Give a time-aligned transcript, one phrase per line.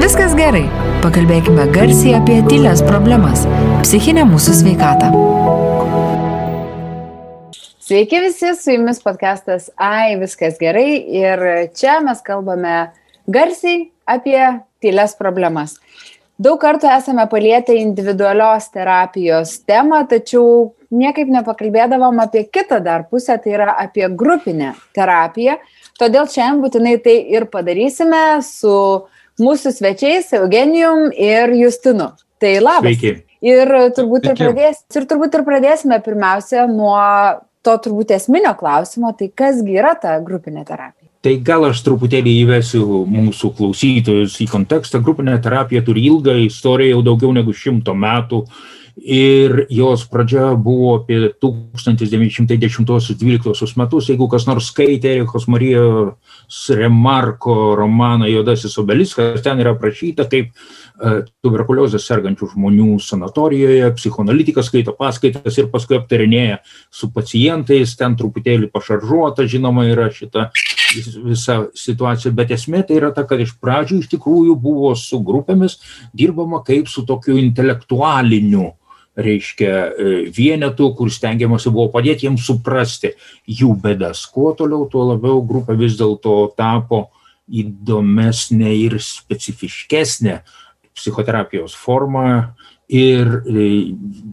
[0.00, 0.64] viskas gerai.
[1.02, 3.44] Pakalbėkime garsiai apie tylės problemas-
[3.84, 5.10] psichinę mūsų sveikatą.
[7.88, 11.38] Sveiki visi, su jumis podcastas Ai, viskas gerai ir
[11.74, 12.90] čia mes kalbame
[13.28, 15.78] garsiai apie tylės problemas.
[16.38, 23.52] Daug kartų esame palietę individualios terapijos temą, tačiau niekaip nepakalbėdavom apie kitą dar pusę, tai
[23.52, 25.58] yra apie grupinę terapiją,
[25.98, 28.72] Todėl šiandien būtinai tai ir padarysime su
[29.42, 32.12] mūsų svečiais Eugenijum ir Justinu.
[32.38, 32.86] Tai labas.
[32.86, 33.24] Sveiki.
[33.44, 36.98] Ir turbūt, ir, pradės, ir turbūt ir pradėsime pirmiausia nuo
[37.62, 41.06] to turbūt esminio klausimo, tai kasgi yra ta grupinė terapija.
[41.22, 45.00] Tai gal aš truputėlį įvesiu mūsų klausytojus į kontekstą.
[45.02, 48.44] Grupinė terapija turi ilgą istoriją, jau daugiau negu šimto metų
[49.02, 54.08] ir jos pradžia buvo apie 1910-12 metus.
[54.10, 60.52] Jeigu kas nors skaitė Erichos Marijos Remarko romaną Jodasis obeliskas, ten yra aprašyta, kaip e,
[61.44, 66.56] tuberkuliozės sergančių žmonių sanatorijoje, psichoanalitikas skaito paskaitas ir paskui aptarinėja
[66.90, 70.42] su pacientais, ten truputėlį pašaržuota, žinoma, yra šita
[71.24, 75.72] visa situacija, bet esmė tai yra ta, kad iš pradžių iš tikrųjų buvo su grupėmis
[76.16, 78.66] dirbama kaip su tokiu intelektualiniu
[79.18, 83.14] reiškia e, vienetų, kur stengiamasi buvo padėti jiems suprasti
[83.50, 84.24] jų bėdas.
[84.30, 87.08] Kuo toliau, tuo labiau grupė vis dėlto tapo
[87.48, 90.40] įdomesnė ir specifiškesnė
[90.96, 92.54] psichoterapijos forma.
[92.88, 93.64] Ir e,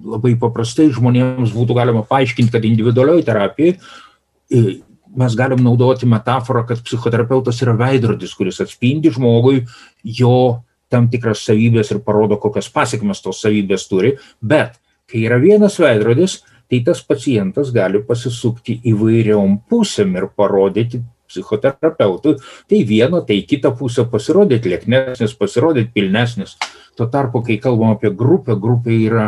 [0.08, 4.78] labai paprastai žmonėms būtų galima paaiškinti, kad individualioji terapija e,
[5.16, 9.66] mes galim naudoti metaforą, kad psichoterapeutas yra veidrodis, kuris atspindi žmogui
[10.04, 14.78] jo tam tikras savybės ir parodo, kokias pasiekmes tos savybės turi, bet
[15.12, 22.38] kai yra vienas veidrodis, tai tas pacientas gali pasisukti įvairiom pusėm ir parodyti psichoterapeutui,
[22.70, 26.56] tai vieno, tai kitą pusę pasirodyti lieknesnis, pasirodyti pilnesnis.
[26.96, 29.28] Tuo tarpu, kai kalbam apie grupę, grupė yra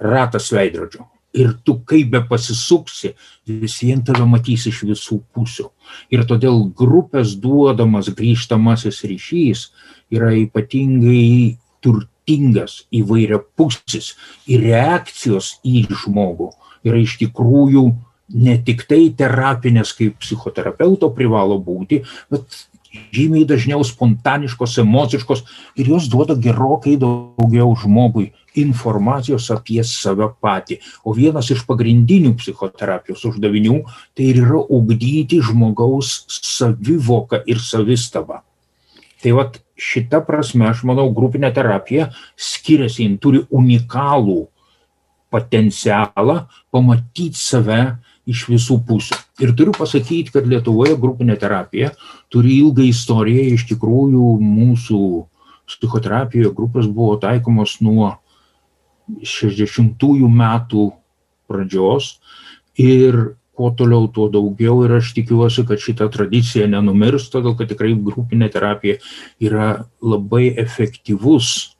[0.00, 1.06] ratas veidrodžio.
[1.36, 3.12] Ir tu kaip be pasisuksi,
[3.46, 5.68] vis vien tave matys iš visų pusių.
[6.14, 9.66] Ir todėl grupės duodamas grįžtamasis ryšys
[10.14, 14.14] yra ypatingai turtingas įvairiapusis
[14.48, 16.54] ir reakcijos į žmogų
[16.86, 17.84] yra iš tikrųjų
[18.36, 22.64] ne tik tai terapinės kaip psichoterapeuto privalo būti, bet
[23.14, 25.44] žymiai dažniau spontaniškos, emociškos
[25.78, 28.30] ir jos duoda gerokai daugiau žmogui
[28.62, 30.80] informacijos apie save patį.
[31.04, 33.78] O vienas iš pagrindinių psichoterapijos uždavinių
[34.16, 38.42] tai ir yra ugdyti žmogaus savivoką ir savistabą.
[39.22, 44.44] Tai vad šita prasme, aš manau, grupinė terapija skiriasi, jin turi unikalų
[45.32, 47.80] potencialą pamatyti save
[48.26, 49.16] iš visų pusių.
[49.42, 51.92] Ir turiu pasakyti, kad Lietuvoje grupinė terapija
[52.32, 55.00] turi ilgą istoriją, iš tikrųjų mūsų
[55.66, 58.14] psichoterapijoje grupės buvo taikomos nuo
[59.08, 60.90] 60-ųjų metų
[61.46, 62.16] pradžios
[62.80, 67.94] ir kuo toliau, tuo daugiau ir aš tikiuosi, kad šita tradicija nenumirs, todėl kad tikrai
[67.96, 68.98] grupinė terapija
[69.40, 69.70] yra
[70.04, 71.72] labai efektyvus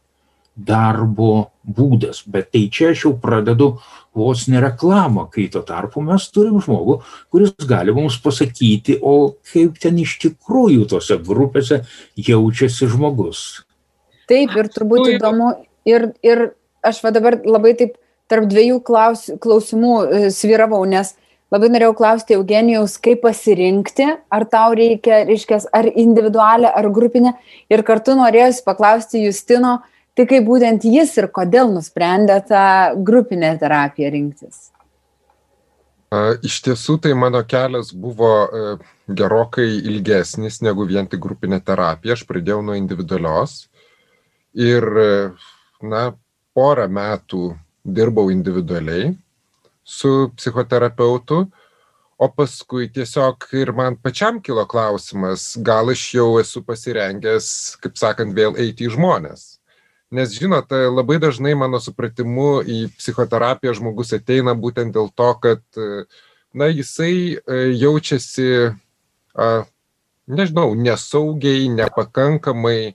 [0.56, 2.22] darbo būdas.
[2.24, 3.74] Bet tai čia aš jau pradedu
[4.16, 9.76] vos ne reklamą, kai tuo tarpu mes turim žmogų, kuris gali mums pasakyti, o kaip
[9.82, 11.82] ten iš tikrųjų tose grupėse
[12.16, 13.42] jaučiasi žmogus.
[14.26, 15.52] Taip, ir turbūt įdomu,
[15.86, 16.48] ir, ir
[16.82, 17.96] aš va dabar labai taip
[18.30, 21.14] tarp dviejų klaus, klausimų e, sviravau, nes
[21.54, 27.36] labai norėjau klausti Eugenijaus, kaip pasirinkti, ar tau reikia, reiškia, ar individualią, ar grupinę.
[27.70, 29.78] Ir kartu norėjau paklausti Justino,
[30.16, 32.64] tai kaip būtent jis ir kodėl nusprendė tą
[33.06, 34.70] grupinę terapiją rinktis.
[36.46, 38.76] Iš tiesų, tai mano kelias buvo e,
[39.10, 42.14] gerokai ilgesnis negu vien tik grupinė terapija.
[42.14, 43.66] Aš pradėjau nuo individualios
[44.54, 45.10] ir, e,
[45.82, 46.04] na,
[46.56, 47.50] porą metų
[47.84, 49.12] dirbau individualiai
[49.86, 51.44] su psichoterapeutu,
[52.18, 57.48] o paskui tiesiog ir man pačiam kilo klausimas, gal aš jau esu pasirengęs,
[57.82, 59.44] kaip sakant, vėl eiti į žmonės.
[60.16, 65.62] Nes žinot, labai dažnai mano supratimu į psichoterapiją žmogus ateina būtent dėl to, kad,
[66.56, 68.48] na, jisai e, jaučiasi,
[70.26, 72.94] nežinau, nesaugiai, nepakankamai,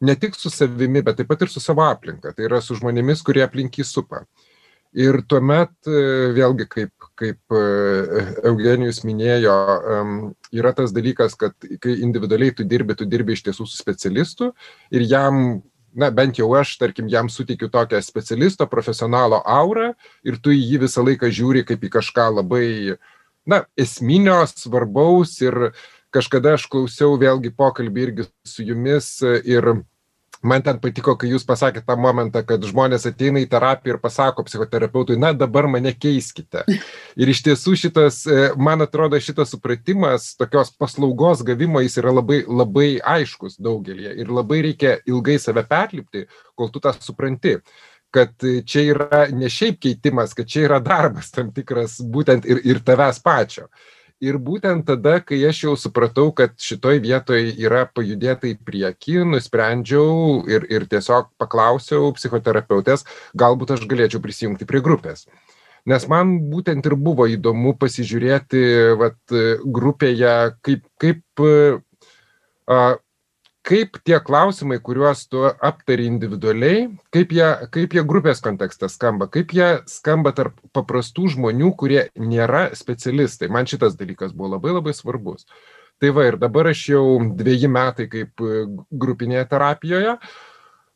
[0.00, 2.32] ne tik su savimi, bet taip pat ir su savo aplinka.
[2.36, 4.24] Tai yra su žmonėmis, kurie aplink jį supa.
[4.90, 6.00] Ir tuomet, e,
[6.34, 7.64] vėlgi, kaip, kaip e,
[8.50, 9.54] Eugenijus minėjo,
[10.56, 14.50] yra tas dalykas, kad kai individualiai tu dirbi, tu dirbi iš tiesų su specialistu
[14.90, 15.60] ir jam,
[15.94, 19.92] na bent jau aš, tarkim, jam suteikiu tokią specialisto, profesionalo aurą
[20.26, 22.98] ir tu į jį visą laiką žiūri kaip į kažką labai,
[23.46, 25.70] na, esminio, svarbaus ir
[26.10, 29.70] kažkada aš klausiau vėlgi pokalbį irgi su jumis ir
[30.42, 34.44] man ten patiko, kai jūs pasakėte tą momentą, kad žmonės ateina į terapiją ir pasako
[34.46, 36.64] psichoterapeutui, na dabar mane keiskite.
[37.20, 42.42] Ir iš tiesų šitas, e, man atrodo, šitas supratimas tokios paslaugos gavimo jis yra labai,
[42.48, 46.26] labai aiškus daugelį ir labai reikia ilgai save perlipti,
[46.56, 47.58] kol tu tą supranti
[48.10, 48.32] kad
[48.66, 53.20] čia yra ne šiaip keitimas, kad čia yra darbas tam tikras būtent ir, ir tavęs
[53.22, 53.68] pačio.
[54.20, 60.42] Ir būtent tada, kai aš jau supratau, kad šitoj vietoj yra pajudėta į priekį, nusprendžiau
[60.44, 65.24] ir, ir tiesiog paklausiau psichoterapeutės, galbūt aš galėčiau prisijungti prie grupės.
[65.88, 68.60] Nes man būtent ir buvo įdomu pasižiūrėti
[69.00, 69.16] vat,
[69.64, 70.34] grupėje,
[70.68, 71.44] kaip, kaip
[73.70, 79.54] kaip tie klausimai, kuriuos tu aptari individualiai, kaip jie, kaip jie grupės kontekste skamba, kaip
[79.54, 83.50] jie skamba tarp paprastų žmonių, kurie nėra specialistai.
[83.52, 85.46] Man šitas dalykas buvo labai labai svarbus.
[86.00, 87.04] Tai va ir dabar aš jau
[87.36, 88.42] dviejį metai kaip
[88.90, 90.16] grupinėje terapijoje.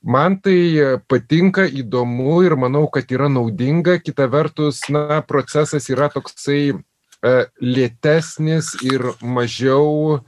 [0.05, 4.01] Man tai patinka, įdomu ir manau, kad yra naudinga.
[4.05, 10.19] Kita vertus, na, procesas yra toksai e, lėtesnis ir mažiau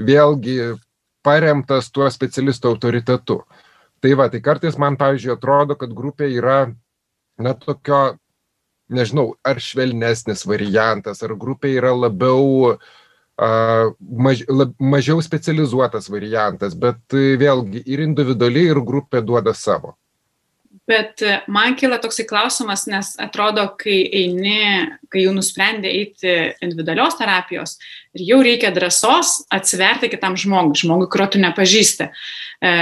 [0.00, 0.78] vėlgi
[1.28, 3.42] paremtas tuo specialisto autoritetu.
[4.00, 6.60] Tai va, tai kartais man, pavyzdžiui, atrodo, kad grupė yra,
[7.42, 8.16] na, tokio,
[8.94, 13.94] nežinau, ar švelnesnis variantas, ar grupė yra labiau, uh,
[14.26, 19.96] maž, lab, mažiau specializuotas variantas, bet vėlgi ir individualiai, ir grupė duoda savo.
[20.88, 27.18] Bet e, man kila toksai klausimas, nes atrodo, kai eini, kai jau nusprendė eiti individualios
[27.18, 27.76] terapijos
[28.16, 32.08] ir jau reikia drąsos atsiverti kitam žmogui, žmogui, kurio tu nepažįsti.
[32.64, 32.72] E,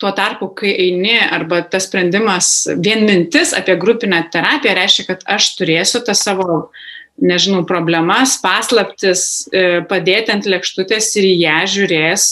[0.00, 5.50] tuo tarpu, kai eini arba tas sprendimas, vien mintis apie grupinę terapiją reiškia, kad aš
[5.58, 6.62] turėsiu tą savo
[7.20, 12.30] nežinau, problemas, paslaptis, e, padėti ant lėkštutės ir ją žiūrės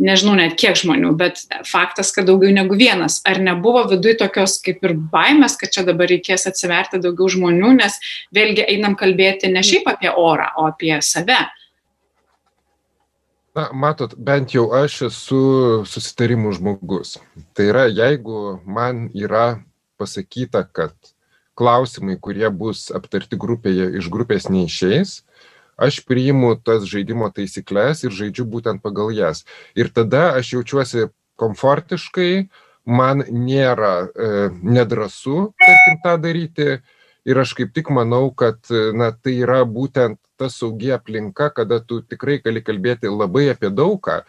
[0.00, 3.20] nežinau net kiek žmonių, bet faktas, kad daugiau negu vienas.
[3.28, 7.98] Ar nebuvo viduje tokios kaip ir baimės, kad čia dabar reikės atsiverti daugiau žmonių, nes
[8.34, 11.40] vėlgi einam kalbėti ne šiaip apie orą, o apie save.
[13.52, 15.42] Na, matot, bent jau aš esu
[15.84, 17.18] susitarimų žmogus.
[17.52, 19.60] Tai yra, jeigu man yra
[20.00, 20.94] pasakyta, kad
[21.60, 25.18] klausimai, kurie bus aptarti grupėje, iš grupės neišeis,
[25.76, 29.44] aš priimu tas žaidimo taisykles ir žaidžiu būtent pagal jas.
[29.78, 31.08] Ir tada aš jaučiuosi
[31.40, 32.48] komfortiškai,
[32.86, 34.32] man nėra e,
[34.62, 36.68] nedrasu, tarkim, tą daryti.
[37.22, 38.66] Ir aš kaip tik manau, kad
[38.98, 44.24] na, tai yra būtent ta saugi aplinka, kada tu tikrai gali kalbėti labai apie daugą.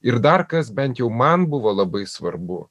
[0.00, 2.62] Ir dar kas bent jau man buvo labai svarbu.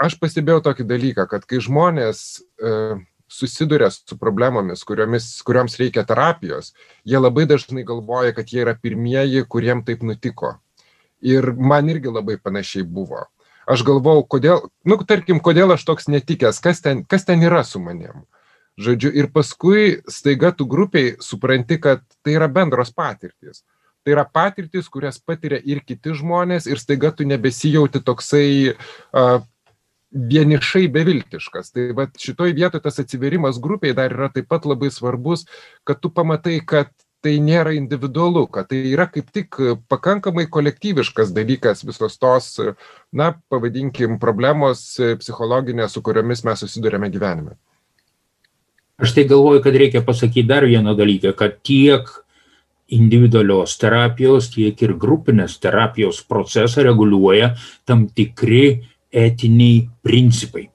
[0.00, 2.20] Aš pastebėjau tokį dalyką, kad kai žmonės
[2.60, 2.72] e,
[3.30, 6.72] susiduria su problemomis, kuriomis, kurioms reikia terapijos,
[7.06, 10.56] jie labai dažnai galvoja, kad jie yra pirmieji, kuriem taip nutiko.
[11.22, 13.28] Ir man irgi labai panašiai buvo.
[13.70, 17.78] Aš galvau, kodėl, nu, tarkim, kodėl aš toks netikęs, kas ten, kas ten yra su
[17.82, 18.24] manim.
[18.80, 23.62] Žodžiu, ir paskui staiga tu grupiai supranti, kad tai yra bendros patirtis.
[24.00, 29.42] Tai yra patirtis, kurias patiria ir kiti žmonės ir staiga tu nebesijauti toksai uh,
[30.10, 31.70] vienišai beviltiškas.
[31.74, 35.46] Tai va šitoj vietoje tas atsiverimas grupiai dar yra taip pat labai svarbus,
[35.84, 36.90] kad tu pamatai, kad
[37.20, 39.58] tai nėra individualu, kad tai yra kaip tik
[39.92, 42.54] pakankamai kolektyviškas dalykas visos tos,
[43.12, 47.58] na, pavadinkim, problemos psichologinės, su kuriomis mes susidurėme gyvenime.
[49.00, 52.08] Aš tai galvoju, kad reikia pasakyti dar vieną dalyką, kad tiek
[52.90, 57.54] individualios terapijos, tiek ir grupinės terapijos procesą reguliuoja
[57.88, 58.82] tam tikri
[59.12, 60.68] etiniai principai.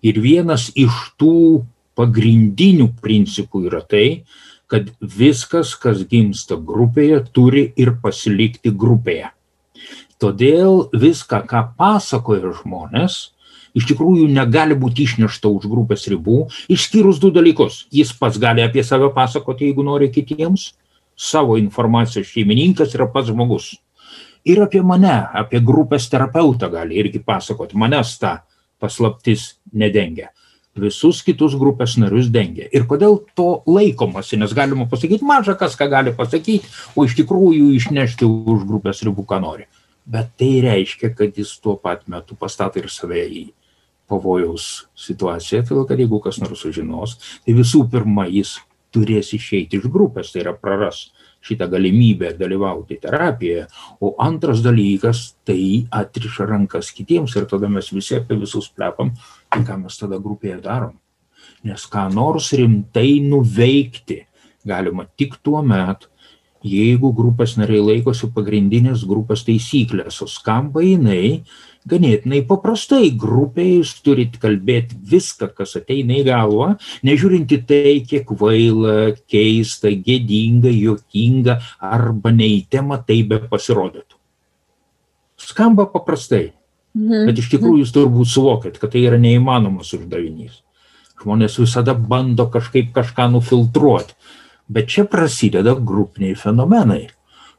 [0.00, 1.66] Ir vienas iš tų
[1.98, 4.24] pagrindinių principų yra tai,
[4.70, 9.32] kad viskas, kas gimsta grupėje, turi ir pasilikti grupėje.
[10.20, 13.32] Todėl viską, ką pasakoja žmonės,
[13.74, 17.86] iš tikrųjų negali būti išnešta už grupės ribų, išskyrus du dalykus.
[17.90, 20.72] Jis pats gali apie save pasakoti, jeigu nori kitiems,
[21.16, 23.74] savo informacijos šeimininkas yra pats žmogus
[24.44, 28.40] ir apie mane, apie grupės terapeutą gali irgi pasakoti, manęs ta
[28.80, 30.30] paslaptis nedengia.
[30.80, 32.68] Visus kitus grupės narius dengia.
[32.72, 37.72] Ir kodėl to laikomasi, nes galima pasakyti, maža kas ką gali pasakyti, o iš tikrųjų
[37.76, 39.66] išnešti už grupės ribų, ką nori.
[40.10, 43.44] Bet tai reiškia, kad jis tuo pat metu pastato ir save į
[44.10, 48.56] pavojaus situaciją, todėl kad jeigu kas nors sužinos, tai visų pirma jis
[48.94, 51.08] turės išeiti iš grupės, tai yra praras
[51.40, 53.66] šitą galimybę dalyvauti terapijoje,
[54.00, 59.14] o antras dalykas, tai atriša rankas kitiems ir tada mes visi apie visus plepam,
[59.48, 60.98] tai ką mes tada grupėje darom.
[61.64, 64.24] Nes ką nors rimtai nuveikti
[64.66, 66.06] galima tik tuo met,
[66.60, 71.40] jeigu grupės nariai laikosi pagrindinės grupės taisyklės, o skamba jinai
[71.88, 73.10] ganėtinai paprastai.
[73.16, 76.74] Grupėje jūs turit kalbėti viską, kas ateina į galvą,
[77.06, 84.18] nežiūrinti tai, kiek vaila, keista, gėdinga, jokinga arba neįtema tai be pasirodytų.
[85.40, 86.52] Skamba paprastai,
[86.94, 87.26] Mhm.
[87.26, 90.60] bet iš tikrųjų jūs turbūt suvokėt, kad tai yra neįmanomas uždavinys.
[91.22, 94.14] Žmonės visada bando kažkaip kažką nufiltruoti.
[94.68, 97.08] Bet čia prasideda grupiniai fenomenai,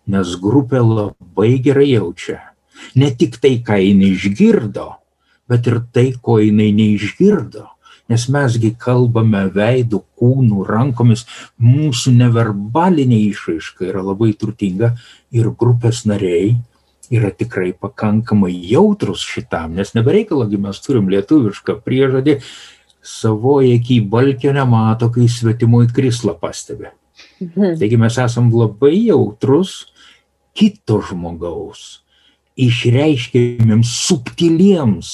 [0.08, 2.50] nes grupė labai gerai jaučia.
[2.96, 4.88] Ne tik tai, ką jinai išgirdo,
[5.52, 7.68] bet ir tai, ko jinai neišgirdo.
[8.12, 11.24] Nes mesgi kalbame veidų, kūnų, rankomis,
[11.64, 14.92] mūsų neverbalinė išraiška yra labai turtinga
[15.32, 16.58] ir grupės nariai
[17.12, 22.38] yra tikrai pakankamai jautrus šitam, nes nebereikalagi mes turim lietuvišką priežodį,
[23.04, 26.92] savoje iki balkio nemato, kai svetimoji krislą pastebi.
[27.42, 27.76] Mhm.
[27.80, 29.92] Taigi mes esam labai jautrus
[30.56, 32.02] kito žmogaus
[32.60, 35.12] išreiškiamiems subtiliems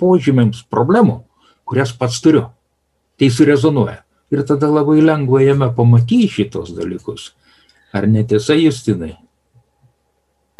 [0.00, 1.20] požymiams problemų,
[1.68, 2.48] kurias pats turiu.
[3.20, 4.00] Tai surezonuoja.
[4.30, 7.32] Ir tada labai lengva jame pamatyti šitos dalykus.
[7.92, 9.16] Ar netiesa, Justinai?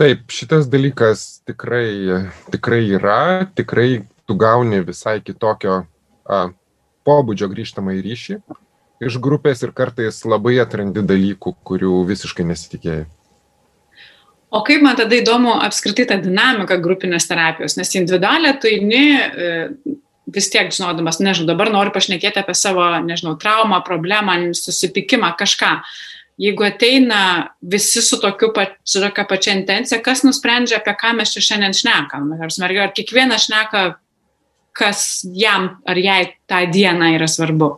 [0.00, 5.84] Taip, šitas dalykas tikrai, tikrai yra, tikrai tu gauni visai kitokio
[6.24, 6.40] a,
[7.06, 8.40] pobūdžio grįžtamą į ryšį
[9.00, 13.06] iš grupės ir kartais labai atrandi dalykų, kurių visiškai nesitikėjai.
[14.50, 19.50] O kaip man tada įdomu apskritai ta dinamika grupinės terapijos, nes individualią tu eini e,
[20.34, 25.76] vis tiek žinodamas, nežinau, dabar noriu pašnekėti apie savo, nežinau, traumą, problemą, susipykimą, kažką.
[26.40, 27.20] Jeigu ateina
[27.60, 31.76] visi su, tokiu, pa- su tokia pačia intencija, kas nusprendžia, apie ką mes čia šiandien
[31.76, 32.30] šnekam?
[32.40, 33.84] Ar, smarkiai, ar kiekvienas šneka,
[34.72, 35.04] kas
[35.36, 37.70] jam ar jai tą dieną yra svarbu?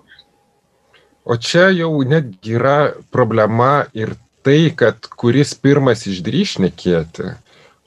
[1.23, 2.77] O čia jau netgi yra
[3.15, 7.35] problema ir tai, kad kuris pirmas išdryš nekėti,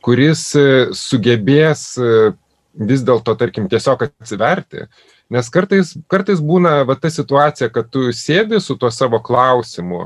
[0.05, 2.31] kuris e, sugebės e,
[2.75, 4.85] vis dėlto, tarkim, tiesiog atsiverti.
[5.33, 10.05] Nes kartais, kartais būna va, ta situacija, kad tu sėdi su tuo savo klausimu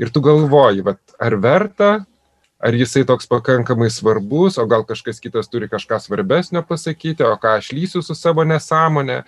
[0.00, 1.90] ir tu galvoji, va, ar verta,
[2.64, 7.58] ar jisai toks pakankamai svarbus, o gal kažkas kitas turi kažką svarbesnio pasakyti, o ką
[7.60, 9.22] aš lysiu su savo nesąmonė.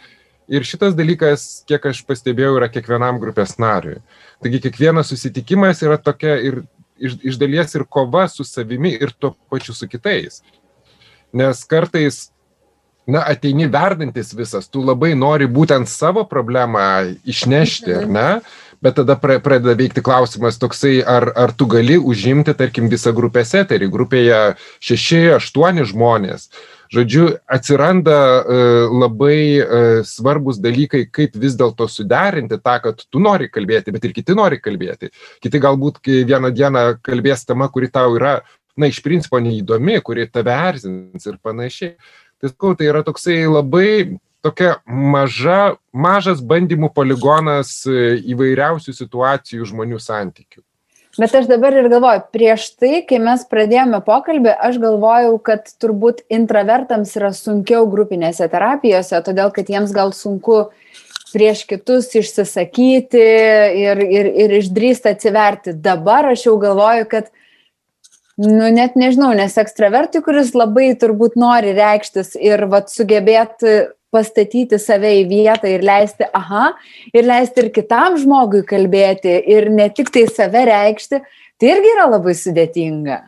[0.46, 3.98] Ir šitas dalykas, kiek aš pastebėjau, yra kiekvienam grupės nariui.
[4.42, 6.60] Taigi kiekvienas susitikimas yra tokia ir
[6.98, 10.42] iš, iš dalies ir kova su savimi ir tuo pačiu su kitais.
[11.34, 12.28] Nes kartais,
[13.10, 16.86] na, ateini verdantis visas, tu labai nori būtent savo problemą
[17.26, 18.28] išnešti, ar ne?
[18.82, 23.54] Bet tada pra- pradeda veikti klausimas toksai, ar, ar tu gali užimti, tarkim, visą grupės
[23.56, 24.40] eterį, grupėje
[24.84, 26.50] šeši, aštuoni žmonės.
[26.92, 28.58] Žodžiu, atsiranda e,
[28.92, 29.64] labai e,
[30.06, 34.60] svarbus dalykai, kaip vis dėlto suderinti tą, kad tu nori kalbėti, bet ir kiti nori
[34.62, 35.10] kalbėti.
[35.42, 38.38] Kiti galbūt vieną dieną kalbės tema, kuri tau yra,
[38.78, 41.96] na, iš principo neįdomi, kuri tave erzins ir panašiai.
[42.36, 50.00] Tai sakau, tai yra toksai labai tokia maža, mažas bandymų poligonas e, įvairiausių situacijų žmonių
[50.02, 50.62] santykių.
[51.16, 56.20] Bet aš dabar ir galvoju, prieš tai, kai mes pradėjome pokalbį, aš galvojau, kad turbūt
[56.28, 60.66] intravertams yra sunkiau grupinėse terapijose, todėl kad jiems gal sunku
[61.32, 63.24] prieš kitus išsisakyti
[63.80, 65.76] ir, ir, ir išdrįsti atsiverti.
[65.88, 67.32] Dabar aš jau galvoju, kad,
[68.42, 75.12] nu net nežinau, nes ekstravertui, kuris labai turbūt nori reikštis ir vat, sugebėti pastatyti save
[75.20, 76.70] į vietą ir leisti, aha,
[77.12, 81.22] ir leisti ir kitam žmogui kalbėti ir ne tik tai save reikšti,
[81.58, 83.18] tai irgi yra labai sudėtinga.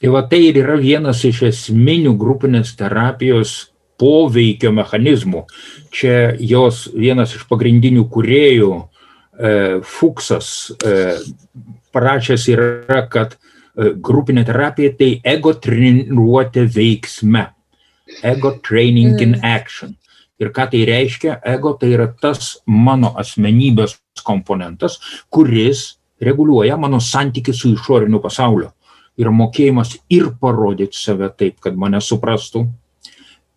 [0.00, 5.44] Tai va tai ir yra vienas iš esminių grupinės terapijos poveikio mechanizmų.
[5.92, 9.52] Čia jos vienas iš pagrindinių kuriejų, e,
[9.84, 11.18] Fuksas, e,
[11.92, 17.50] parašęs yra, kad e, grupinė terapija tai ego treniruotė veiksme.
[18.22, 19.96] Ego training in action.
[20.40, 21.38] Ir ką tai reiškia?
[21.44, 24.98] Ego tai yra tas mano asmenybės komponentas,
[25.28, 28.70] kuris reguliuoja mano santykių su išoriniu pasauliu.
[29.20, 32.64] Yra mokėjimas ir parodyti save taip, kad mane suprastų,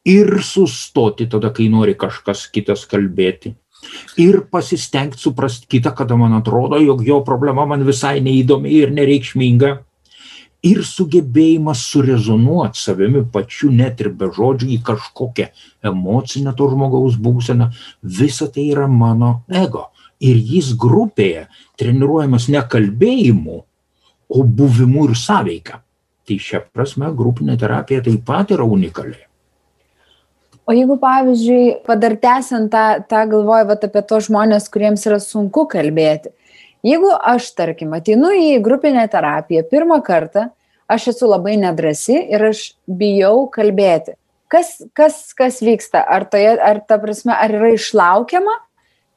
[0.05, 3.53] ir sustoti tada, kai nori kažkas kitas kalbėti.
[4.19, 9.73] Ir pasistengti suprasti kitą, kada man atrodo, jog jo problema man visai neįdomi ir nereikšminga.
[10.63, 15.49] Ir sugebėjimas surezonuoti savimi pačiu net ir be žodžių į kažkokią
[15.89, 17.67] emocinę to žmogaus būseną.
[18.01, 19.89] Visa tai yra mano ego.
[20.23, 23.59] Ir jis grupėje treniruojamas ne kalbėjimu,
[24.33, 25.81] o buvimu ir sąveika.
[26.23, 29.19] Tai šia prasme grupinė terapija taip pat yra unikali.
[30.63, 35.65] O jeigu, pavyzdžiui, padar tęsiant tą, tą galvoju vat, apie tos žmonės, kuriems yra sunku
[35.67, 36.31] kalbėti,
[36.83, 40.49] Jeigu aš, tarkim, ateinu į grupinę terapiją pirmą kartą,
[40.91, 44.17] aš esu labai nedrasi ir aš bijau kalbėti.
[44.51, 46.03] Kas, kas, kas vyksta?
[46.03, 48.57] Ar, toje, ar ta prasme, ar yra išlaukiama,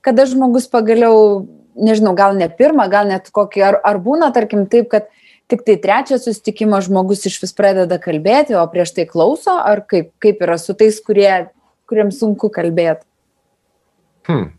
[0.06, 1.42] kada žmogus pagaliau,
[1.74, 5.10] nežinau, gal ne pirmą, gal net kokį, ar, ar būna, tarkim, taip, kad
[5.50, 10.12] tik tai trečią susitikimą žmogus iš vis pradeda kalbėti, o prieš tai klauso, ar kaip,
[10.22, 11.50] kaip yra su tais, kurie,
[11.90, 13.04] kuriems sunku kalbėti?
[14.30, 14.52] Hmm.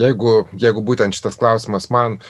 [0.00, 2.20] Jeigu, jeigu būtent šitas klausimas man,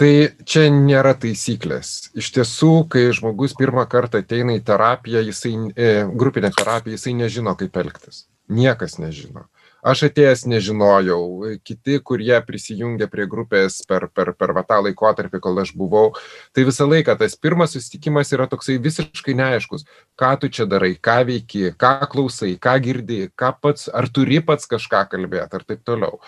[0.00, 0.12] tai
[0.44, 2.10] čia nėra taisyklės.
[2.18, 7.56] Iš tiesų, kai žmogus pirmą kartą ateina į terapiją, jisai, e, grupinę terapiją, jisai nežino,
[7.58, 8.26] kaip elgtis.
[8.48, 9.48] Niekas nežino
[9.84, 15.74] aš atėjęs nežinojau kiti kurie prisijungė prie grupės per per per tą laikotarpį kol aš
[15.76, 16.14] buvau
[16.56, 19.84] tai visą laiką tas pirmas susitikimas yra toksai visiškai neaiškus
[20.20, 24.70] ką tu čia darai ką veiki ką klausai ką girdi ką pats ar turi pats
[24.70, 26.20] kažką kalbėt ar taip toliau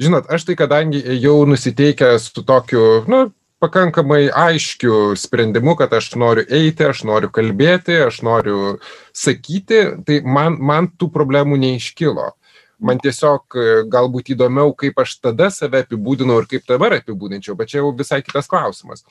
[0.00, 3.24] žinot aš tai kadangi ėjau nusiteikęs su tokiu nu
[3.62, 8.78] pakankamai aiškiu sprendimu kad aš noriu eiti aš noriu kalbėti aš noriu
[9.12, 12.32] sakyti tai man man tų problemų neiškilo
[12.82, 17.70] man tiesiog e, galbūt įdomiau, kaip aš tada save apibūdinau ir kaip dabar apibūdinčiau, bet
[17.72, 19.06] čia jau visai kitas klausimas.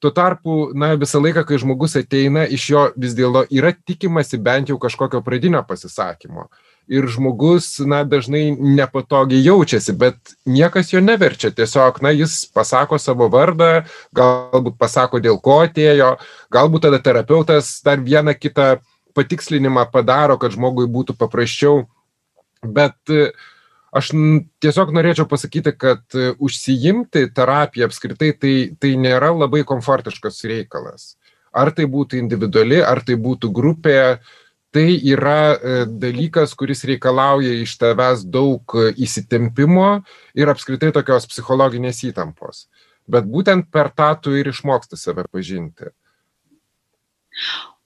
[0.00, 4.70] Tuo tarpu, na, visą laiką, kai žmogus ateina, iš jo vis dėlto yra tikimasi bent
[4.72, 6.46] jau kažkokio pradinio pasisakymo.
[6.90, 11.52] Ir žmogus, na, dažnai nepatogiai jaučiasi, bet niekas jo neverčia.
[11.54, 13.84] Tiesiog, na, jis pasako savo vardą,
[14.16, 16.16] galbūt pasako, dėl ko atėjo,
[16.50, 18.80] galbūt tada terapeutas dar vieną kitą
[19.14, 21.84] patikslinimą padaro, kad žmogui būtų paprasčiau
[22.60, 23.30] Bet e,
[23.96, 24.12] aš
[24.60, 31.14] tiesiog norėčiau pasakyti, kad e, užsijimti terapiją apskritai tai, tai nėra labai komfortiškas reikalas.
[31.50, 34.20] Ar tai būtų individuali, ar tai būtų grupė,
[34.74, 39.88] tai yra e, dalykas, kuris reikalauja iš tavęs daug įsitempimo
[40.38, 42.68] ir apskritai tokios psichologinės įtampos.
[43.10, 45.90] Bet būtent per tą tu ir išmoksti save pažinti.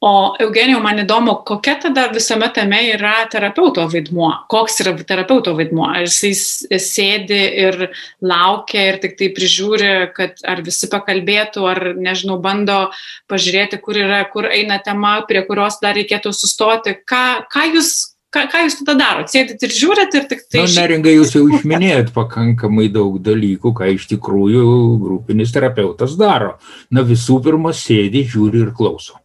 [0.05, 4.27] O Eugenijau, man įdomu, kokia tada visame tame yra terapeuto vaidmuo?
[4.53, 5.87] Koks yra terapeuto vaidmuo?
[5.97, 7.87] Ar jisai sėdi ir
[8.21, 12.91] laukia ir tik tai prižiūri, kad ar visi pakalbėtų, ar, nežinau, bando
[13.33, 16.99] pažiūrėti, kur yra, kur eina tema, prie kurios dar reikėtų sustoti.
[17.09, 17.97] Ką, ką jūs
[18.29, 19.33] ką, ką jūs tada darot?
[19.33, 20.67] Sėdit ir žiūrit ir tik tai...
[20.67, 24.69] Na, neringai jūs jau išminėjot pakankamai daug dalykų, ką iš tikrųjų
[25.01, 26.59] grupinis terapeutas daro.
[26.93, 29.24] Na, visų pirma, sėdi, žiūri ir klauso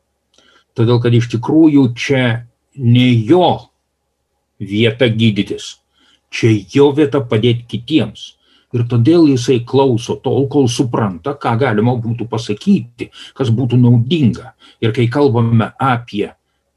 [0.77, 2.23] todėl kad iš tikrųjų čia
[2.77, 3.69] ne jo
[4.59, 5.77] vieta gydytis,
[6.29, 8.35] čia jo vieta padėti kitiems.
[8.69, 14.51] Ir todėl jisai klauso tol, kol supranta, ką galima būtų pasakyti, kas būtų naudinga.
[14.77, 16.27] Ir kai kalbame apie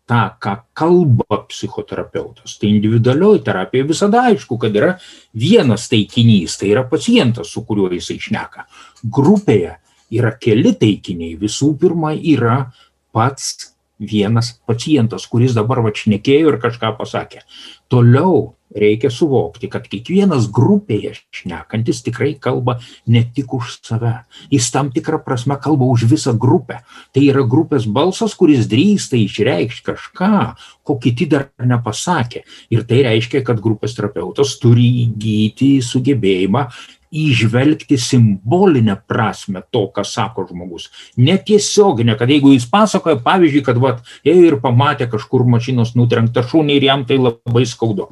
[0.08, 4.94] tą, ką kalba psichoterapeutas, tai individualioji terapija visada aišku, kad yra
[5.36, 8.64] vienas taikinys, tai yra pacientas, su kuriuo jisai šneka.
[9.04, 9.76] Grupėje
[10.16, 11.36] yra keli taikiniai.
[11.40, 12.72] Visų pirma, yra
[13.12, 13.71] pats
[14.02, 17.44] vienas pacientas, kuris dabar vačnekėjo ir kažką pasakė.
[17.92, 24.14] Toliau reikia suvokti, kad kiekvienas grupėje šnekantis tikrai kalba ne tik už save.
[24.52, 26.80] Jis tam tikrą prasme kalba už visą grupę.
[27.12, 30.40] Tai yra grupės balsas, kuris drįsta išreikšti kažką,
[30.88, 32.46] ko kiti dar nepasakė.
[32.72, 36.68] Ir tai reiškia, kad grupės terapeutas turi įgyti sugebėjimą
[37.12, 40.88] įžvelgti simbolinę prasme to, ką sako žmogus.
[41.20, 46.78] Netiesioginę, kad jeigu jis pasakoja, pavyzdžiui, kad vat, ėjo ir pamatė kažkur mašinos nutrenktą šunį
[46.80, 48.08] ir jam tai labai skaudu.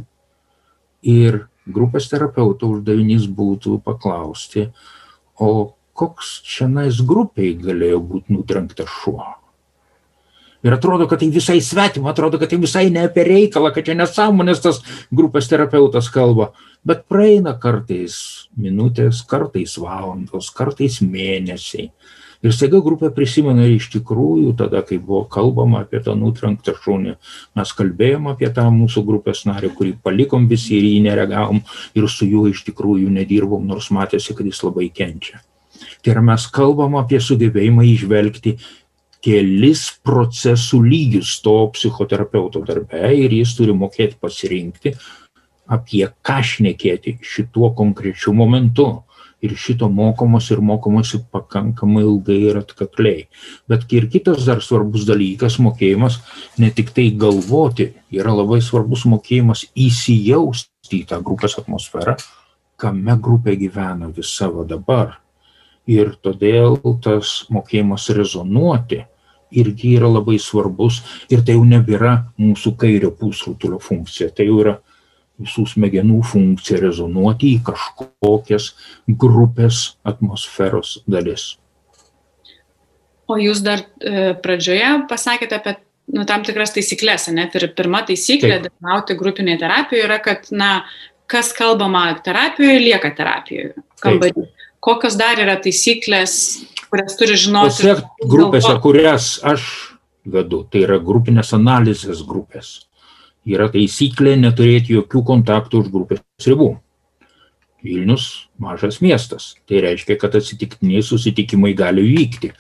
[1.01, 4.69] Ir grupės terapeuto uždavinys būtų paklausti,
[5.41, 9.40] o koks čia nais grupiai galėjo būti nutrenktas šuo?
[10.63, 13.97] Ir atrodo, kad tai visai svetima, atrodo, kad tai visai ne apie reikalą, kad čia
[13.97, 16.51] nesąmonės tas grupės terapeutas kalba.
[16.85, 21.91] Bet praeina kartais minutės, kartais valandos, kartais mėnesiai.
[22.41, 27.19] Ir staiga grupė prisimena iš tikrųjų tada, kai buvo kalbama apie tą nutrenktą šunį,
[27.57, 31.61] mes kalbėjom apie tą mūsų grupės narį, kurį palikom visi ir jį nereagavom
[32.01, 35.43] ir su juo iš tikrųjų nedirbom, nors matėsi, kad jis labai kenčia.
[36.01, 38.57] Tai yra mes kalbam apie sugebėjimą išvelgti
[39.25, 44.95] kelis procesų lygius to psichoterapeuto darbe ir jis turi mokėti pasirinkti,
[45.71, 48.91] apie ką šnekėti šituo konkrečiu momentu.
[49.41, 53.23] Ir šito mokomos ir mokomasi pakankamai ilgai ir atkakliai.
[53.73, 56.19] Bet ir kitas dar svarbus dalykas- mokėjimas
[56.61, 62.19] ne tik tai galvoti, yra labai svarbus mokėjimas įsijausti į tą grupės atmosferą,
[62.77, 65.17] kame grupė gyvena vis savo dabar
[65.87, 69.07] ir todėl tas mokėjimas rezonuoti
[69.51, 71.01] irgi yra labai svarbus
[71.33, 74.79] ir tai jau nebėra mūsų kairio pusrutulio funkcija, tai jau yra
[75.41, 78.73] visų smegenų funkciją rezonuoti į kažkokias
[79.09, 81.55] grupės atmosferos dalis.
[83.31, 85.77] O jūs dar e, pradžioje pasakėte apie
[86.11, 90.71] nu, tam tikras taisyklės, net ir pirma taisyklė dalyvauti grupinėje terapijoje yra, kad, na,
[91.31, 93.77] kas kalbama terapijoje, lieka terapijoje.
[94.03, 94.49] Kambarį.
[94.83, 96.35] Kokios dar yra taisyklės,
[96.91, 97.77] kurias turi žinoti?
[97.81, 99.67] Tose grupėse, kurias aš
[100.27, 102.75] vedu, tai yra grupinės analizės grupės.
[103.49, 106.75] Yra taisyklė neturėti jokių kontaktų už grupės ribų.
[107.81, 108.27] Vilnius
[108.61, 109.55] mažas miestas.
[109.65, 112.53] Tai reiškia, kad atsitiktiniai susitikimai gali vykti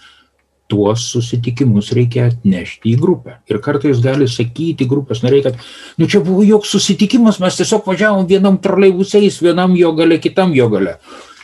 [0.71, 3.41] tuos susitikimus reikia atnešti į grupę.
[3.51, 5.59] Ir kartais gali sakyti grupės nariai, kad,
[5.99, 10.69] nu čia buvo joks susitikimas, mes tiesiog važiavom vienam troleibusais, vienam jo gale, kitam jo
[10.73, 10.97] gale.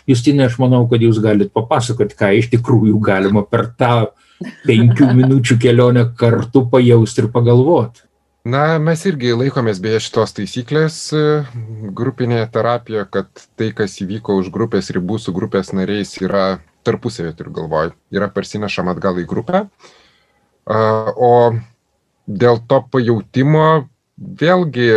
[0.07, 3.95] Justinė, aš manau, kad jūs galite papasakoti, ką iš tikrųjų galima per tą
[4.66, 8.05] penkių minučių kelionę kartu pajausti ir pagalvoti.
[8.47, 11.23] Na, mes irgi laikomės beje šitos taisyklės e,
[11.99, 17.57] grupinėje terapijoje, kad tai, kas įvyko už grupės ribų su grupės nariais, yra tarpusavė turiu
[17.57, 19.64] galvoj, yra parsinešama atgal į grupę.
[20.66, 21.33] O
[22.27, 23.66] dėl to pajūtimo
[24.16, 24.88] vėlgi,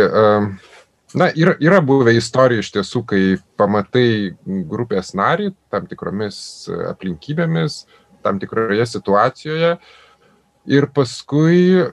[1.14, 3.22] na, yra, yra buvę istorijų iš tiesų, kai
[3.60, 7.84] pamatai grupės narį tam tikromis aplinkybėmis,
[8.24, 9.74] tam tikroje situacijoje
[10.70, 11.88] ir paskui,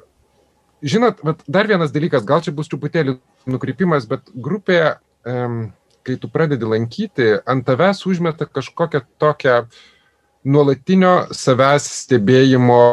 [0.83, 3.17] žinot, dar vienas dalykas, gal čia bus truputėlį
[3.49, 4.81] nukrypimas, bet grupė
[6.07, 9.57] kai tu pradedi lankyti, ant tavęs užmeta kažkokią tokią
[10.47, 12.83] nuolatinio savęs stebėjimo,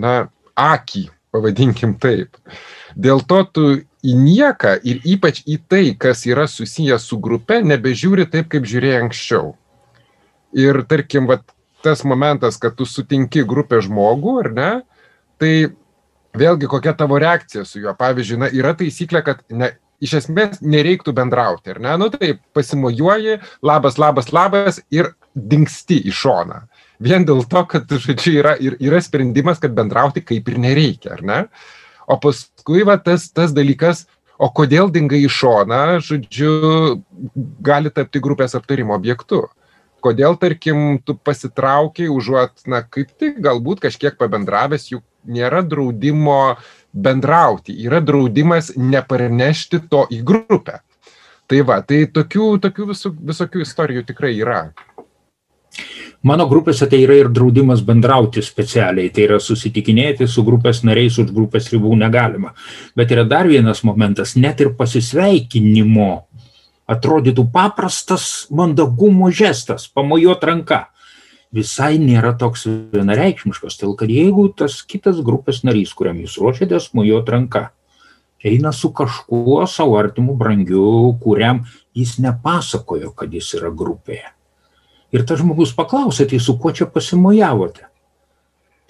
[0.00, 0.14] na,
[0.56, 1.02] akį,
[1.34, 2.38] pavadinkim taip.
[2.96, 3.66] Dėl to tu
[4.04, 9.04] į nieką ir ypač į tai, kas yra susijęs su grupe, nebežiūri taip, kaip žiūrėjai
[9.06, 9.54] anksčiau.
[10.54, 11.46] Ir tarkim, vat,
[11.84, 14.72] tas momentas, kad tu sutinki grupę žmogų, ar ne,
[15.40, 15.54] tai
[16.36, 17.94] vėlgi kokia tavo reakcija su juo.
[17.98, 19.72] Pavyzdžiui, na, yra taisyklė, kad ne,
[20.04, 21.94] iš esmės nereiktų bendrauti, ar ne?
[22.00, 26.64] Nu tai pasimojuoji, labas, labas, labas ir dinksti į šoną.
[27.04, 31.40] Vien dėl to, kad, žodžiu, yra, yra sprendimas, kad bendrauti kaip ir nereikia, ar ne?
[32.10, 34.04] O paskui va, tas, tas dalykas,
[34.38, 36.54] o kodėl dingai į šoną, žodžiu,
[37.64, 39.44] gali tapti grupės aptarimo objektu.
[40.04, 46.56] Kodėl, tarkim, tu pasitraukiai, užuot, na, kaip tik galbūt kažkiek pabendravęs, juk nėra draudimo
[46.92, 50.82] bendrauti, yra draudimas neparnešti to į grupę.
[51.48, 54.60] Tai va, tai tokių, tokių visų, visokių istorijų tikrai yra.
[56.24, 61.34] Mano grupėse tai yra ir draudimas bendrauti specialiai, tai yra susitikinėti su grupės nariais už
[61.36, 62.54] grupės ribų negalima.
[62.96, 66.08] Bet yra dar vienas momentas, net ir pasisveikinimo
[66.88, 70.80] atrodytų paprastas mandagumo žestas, pamojuot ranką
[71.54, 77.28] visai nėra toks vienareikšmiškas, todėl kad jeigu tas kitas grupės narys, kuriam jūs ruošiatės mojuot
[77.30, 77.68] ranka,
[78.44, 81.64] eina su kažkuo savo artimu brangiu, kuriam
[81.96, 84.26] jis nepasakojo, kad jis yra grupėje.
[85.14, 87.86] Ir tas žmogus paklausė, tai su kuo čia pasimojavote?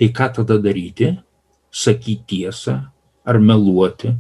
[0.01, 1.13] Tai ką tada daryti?
[1.75, 2.79] Sakyti tiesą
[3.27, 4.15] ar meluoti?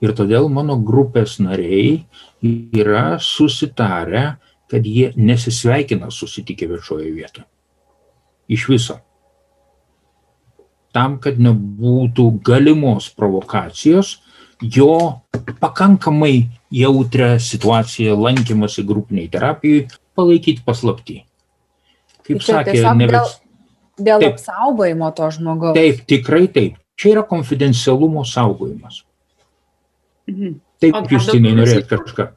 [0.00, 2.06] Ir todėl mano grupės nariai
[2.44, 7.46] yra susitarę, kad jie nesisveikina susitikę viešoje vietoje
[8.48, 9.00] iš viso.
[10.94, 14.16] Tam, kad nebūtų galimos provokacijos,
[14.62, 15.20] jo
[15.60, 19.84] pakankamai jautrę situaciją lankymasi grupiniai terapijai
[20.16, 21.20] palaikyti paslapti.
[22.26, 23.36] Kaip tai sakė, ne vis.
[23.96, 25.76] Dėl, dėl taip, apsaugojimo to žmogaus.
[25.78, 26.80] Taip, tikrai taip.
[26.96, 29.02] Čia yra konfidencialumo saugojimas.
[30.30, 30.58] Mhm.
[30.82, 32.28] Taip, Justinai, norėjot kažką.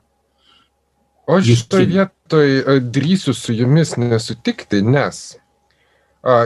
[1.30, 5.38] O šitoje vietoje drįsiu su jumis nesutikti, nes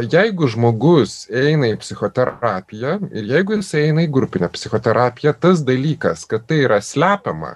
[0.05, 6.45] Jeigu žmogus eina į psichoterapiją ir jeigu jis eina į grupinę psichoterapiją, tas dalykas, kad
[6.45, 7.55] tai yra slepiama,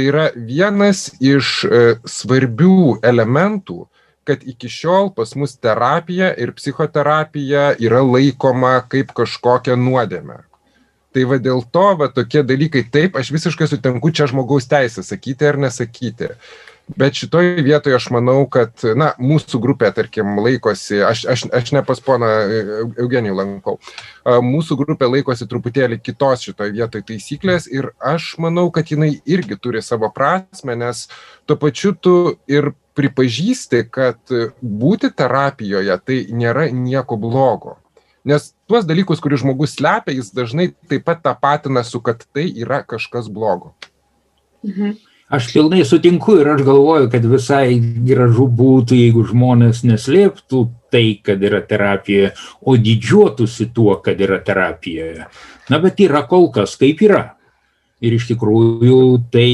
[0.00, 3.82] tai yra vienas iš e, svarbių elementų,
[4.24, 10.38] kad iki šiol pas mus terapija ir psichoterapija yra laikoma kaip kažkokia nuodėme.
[11.12, 15.50] Tai va dėl to, va tokie dalykai, taip, aš visiškai sutinku, čia žmogaus teisė sakyti
[15.50, 16.30] ar nesakyti.
[16.96, 21.82] Bet šitoje vietoje aš manau, kad na, mūsų grupė, tarkim, laikosi, aš, aš, aš ne
[21.86, 22.28] pas poną
[22.98, 23.76] Eugenijų lankau,
[24.26, 29.82] mūsų grupė laikosi truputėlį kitos šitoje vietoje taisyklės ir aš manau, kad jinai irgi turi
[29.84, 31.06] savo prasme, nes
[31.46, 32.16] tuo pačiu tu
[32.50, 37.76] ir pripažįsti, kad būti terapijoje tai nėra nieko blogo.
[38.26, 42.82] Nes tuos dalykus, kuriuos žmogus slepia, jis dažnai taip pat tapatina su, kad tai yra
[42.84, 43.72] kažkas blogo.
[44.66, 44.98] Mhm.
[45.30, 51.42] Aš pilnai sutinku ir aš galvoju, kad visai gražu būtų, jeigu žmonės neslėptų tai, kad
[51.46, 52.32] yra terapija,
[52.66, 55.28] o didžiuotųsi tuo, kad yra terapijoje.
[55.70, 57.22] Na, bet yra kol kas kaip yra.
[58.02, 58.98] Ir iš tikrųjų
[59.30, 59.52] tai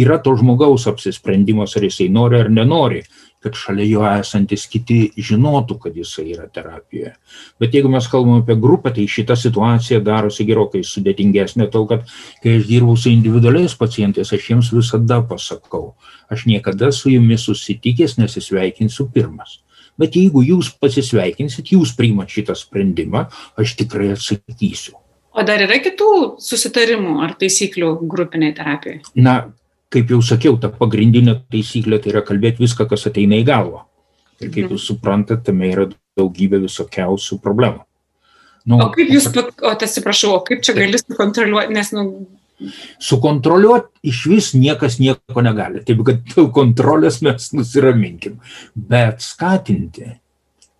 [0.00, 3.02] yra to žmogaus apsisprendimas, ar jisai nori ar nenori,
[3.44, 7.12] kad šalia jo esantis kiti žinotų, kad jisai yra terapijoje.
[7.60, 12.06] Bet jeigu mes kalbame apie grupę, tai šita situacija darosi gerokai sudėtingesnė, tol kad
[12.42, 15.92] kai aš dirbu su individualiais pacientais, aš jiems visada pasakau,
[16.32, 19.60] aš niekada su jumis susitikęs nesisveikinsiu pirmas.
[20.00, 23.28] Bet jeigu jūs pasisveikinsit, jūs priimat šitą sprendimą,
[23.60, 24.96] aš tikrai atsakysiu.
[25.34, 29.00] O dar yra kitų susitarimų ar taisyklių grupiniai terapijai?
[29.18, 29.34] Na,
[29.94, 33.84] kaip jau sakiau, ta pagrindinė taisyklė tai yra kalbėti viską, kas ateina į galvą.
[34.42, 37.84] Ir kaip jūs suprantate, tame yra daugybė visokiausių problemų.
[38.64, 42.06] Nu, o kaip jūs, o atsiprašau, o kaip čia gali sukontroliuoti, nes, nu...
[43.02, 48.38] Sukontroliuoti iš vis niekas nieko negali, taip kad dėl kontrolės mes nusiraminkim,
[48.74, 50.14] bet skatinti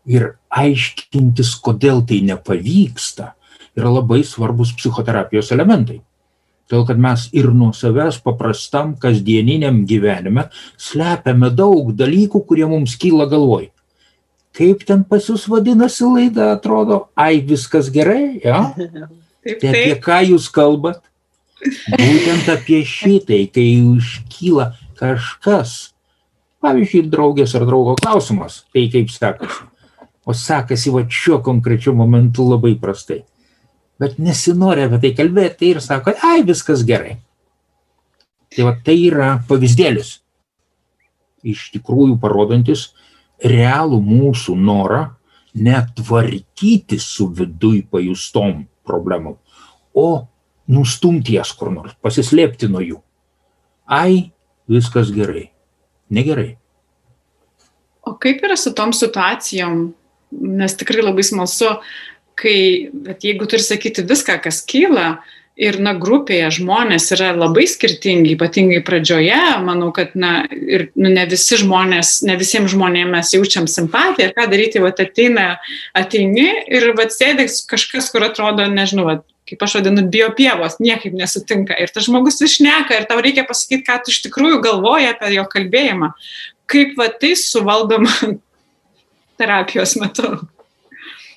[0.08, 3.32] ir aiškintis, kodėl tai nepavyksta,
[3.76, 6.00] yra labai svarbus psichoterapijos elementai.
[6.64, 10.46] Todėl, kad mes ir nuo savęs paprastam kasdieniniam gyvenime
[10.80, 13.68] slepiame daug dalykų, kurie mums kyla galvoj.
[14.54, 18.70] Kaip ten pas jūs vadinasi laida, atrodo, ai viskas gerai, ja?
[19.44, 21.02] Taip, tai apie ką jūs kalbat?
[21.92, 25.92] Būtent apie šitai, kai iškyla kažkas,
[26.64, 29.68] pavyzdžiui, draugės ar draugo klausimas, tai kaip sekasi.
[30.24, 33.20] O sekasi va šiuo konkrečiu momentu labai prastai
[34.00, 37.16] bet nesinori apie tai kalbėti tai ir sako, ai, viskas gerai.
[38.54, 40.18] Tai va tai yra pavyzdėlis,
[41.44, 42.92] iš tikrųjų parodantis
[43.44, 45.02] realų mūsų norą
[45.54, 49.36] netvarkyti su viduj pajustom problemom,
[49.94, 50.26] o
[50.70, 53.00] nustumti jas kur nors, pasislėpti nuo jų.
[53.84, 54.32] Ai,
[54.70, 55.50] viskas gerai.
[56.14, 56.54] Negerai.
[58.04, 59.86] O kaip yra su tom situacijom,
[60.34, 61.70] nes tikrai labai smalsu,
[62.40, 65.14] kai, bet jeigu turi sakyti viską, kas kyla,
[65.54, 71.26] ir, na, grupėje žmonės yra labai skirtingi, ypatingai pradžioje, manau, kad, na, ir nu, ne
[71.30, 75.46] visi žmonės, ne visiems žmonėms mes jaučiam simpatiją, ką daryti, va, ateina,
[75.96, 81.14] ateini ir, va, sėdė kažkas, kur atrodo, nežinau, va, kaip aš vadinu, bio pievos, niekaip
[81.16, 81.76] nesutinka.
[81.78, 85.44] Ir tas žmogus išneka ir tau reikia pasakyti, ką tu iš tikrųjų galvoji apie jo
[85.52, 86.14] kalbėjimą.
[86.70, 88.32] Kaip va tai suvaldoma
[89.40, 90.38] terapijos metu.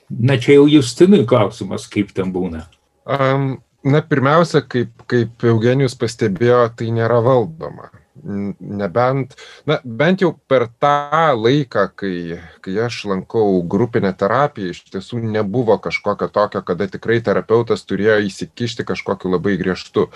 [0.10, 2.64] Na čia jau Justinui klausimas, kaip ten būna.
[3.08, 7.92] Um, na, pirmiausia, kaip, kaip Eugenijus pastebėjo, tai nėra valdoma.
[8.28, 9.36] Nebent,
[9.70, 15.78] na, bent jau per tą laiką, kai, kai aš lankau grupinę terapiją, iš tiesų nebuvo
[15.84, 20.08] kažkokio tokio, kada tikrai terapeutas turėjo įsikišti kažkokiu labai griežtu.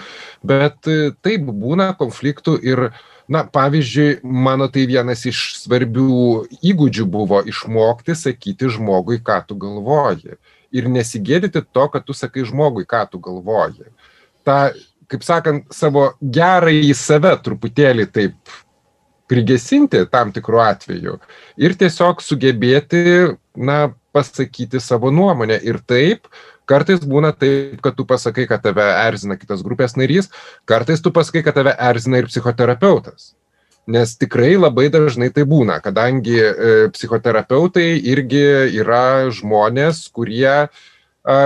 [0.42, 0.88] Bet
[1.22, 6.16] taip būna konfliktų ir uh, na pavyzdžiui mano tai vienas iš svarbių
[6.60, 10.36] įgūdžių buvo išmokti sakyti žmogui ką tu galvoji.
[10.76, 13.88] Ir nesigėdyti to kad tu sakai žmogui ką tu galvoji.
[14.44, 14.58] Tą
[15.12, 18.54] kaip sakant savo gerąjį save truputėlį taip
[19.32, 21.18] prigesinti tam tikru atveju.
[21.60, 25.60] Ir tiesiog sugebėti na pasakyti savo nuomonę.
[25.64, 26.28] Ir taip
[26.72, 30.32] Kartais būna taip, kad tu pasakai, kad tave erzina kitas grupės narys,
[30.70, 33.34] kartais tu pasakai, kad tave erzina ir psichoterapeutas.
[33.92, 36.52] Nes tikrai labai dažnai tai būna, kadangi e,
[36.94, 38.44] psichoterapeutai irgi
[38.78, 41.40] yra žmonės, kurie a,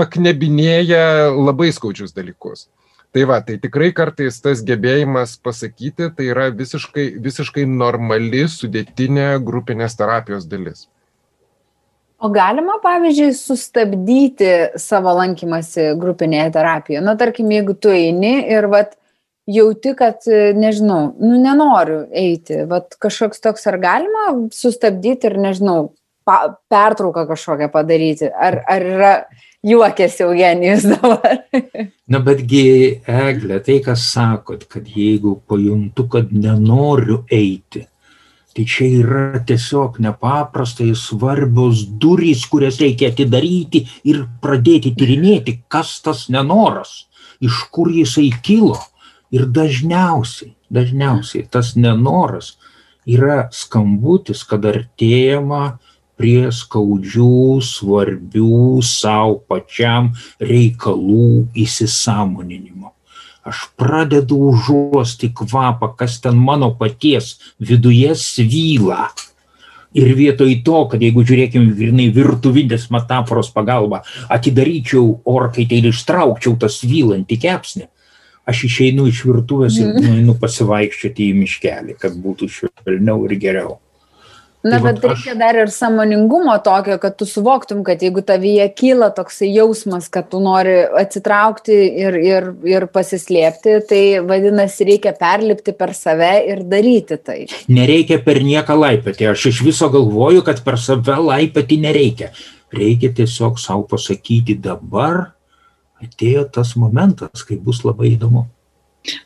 [0.00, 2.66] paknebinėja labai skaudžius dalykus.
[3.14, 9.96] Tai va, tai tikrai kartais tas gebėjimas pasakyti, tai yra visiškai, visiškai normali, sudėtinė grupinės
[9.98, 10.86] terapijos dalis.
[12.18, 14.48] O galima, pavyzdžiui, sustabdyti
[14.80, 17.02] savo lankymasi grupinėje terapijoje?
[17.06, 18.96] Na, tarkim, jeigu tu eini ir vat,
[19.48, 20.26] jauti, kad,
[20.58, 25.92] nežinau, nu, nenoriu eiti, vat, kažkoks toks, ar galima sustabdyti ir, nežinau,
[26.26, 28.32] pa, pertrauką kažkokią padaryti?
[28.34, 29.12] Ar, ar yra
[29.66, 31.44] juokės Eugenijus dabar?
[32.12, 32.64] Na, betgi,
[33.06, 37.86] Eglė, tai, kas sakot, kad jeigu pajuntu, kad nenoriu eiti,
[38.56, 46.26] Tai čia yra tiesiog nepaprastai svarbios durys, kurias reikia atidaryti ir pradėti tyrinėti, kas tas
[46.32, 47.06] nenoras,
[47.44, 48.78] iš kur jisai kilo.
[49.30, 52.54] Ir dažniausiai, dažniausiai tas nenoras
[53.04, 55.78] yra skambutis, kad artėjama
[56.18, 62.97] prie skaudžių, svarbių savo pačiam reikalų įsisamoninimo
[63.48, 69.08] aš pradedu užuosti kvapą, kas ten mano paties viduje svyla.
[69.96, 76.68] Ir vietoj to, kad jeigu žiūrėkime grinai virtuvinės metaforos pagalba, atidaryčiau orkaitę ir ištraukčiau tą
[76.68, 77.88] svylantį kepsnį,
[78.48, 80.04] aš išeinu iš virtuvės ir mhm.
[80.04, 83.78] nueinu pasivaikščioti į miškelį, kad būtų švelniau ir geriau.
[84.66, 89.12] Na, Tai bet reikia dar ir samoningumo tokio, kad tu suvoktum, kad jeigu tavyje kyla
[89.14, 95.94] toksai jausmas, kad tu nori atsitraukti ir, ir, ir pasislėpti, tai vadinasi, reikia perlipti per
[95.94, 97.38] save ir daryti tai.
[97.70, 99.30] Nereikia per nieką laipėti.
[99.30, 102.32] Aš iš viso galvoju, kad per save laipėti nereikia.
[102.74, 105.28] Reikia tiesiog savo pasakyti dabar
[106.02, 108.48] atėjo tas momentas, kai bus labai įdomu.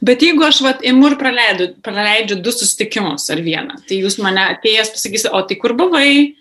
[0.05, 4.45] Bet jeigu aš vat, imu ir praleidžiu, praleidžiu du susitikimus ar vieną, tai jūs mane
[4.55, 6.37] atėjęs pasakysite, o tai kur buvai?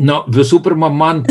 [0.00, 1.24] Na, visų pirma, man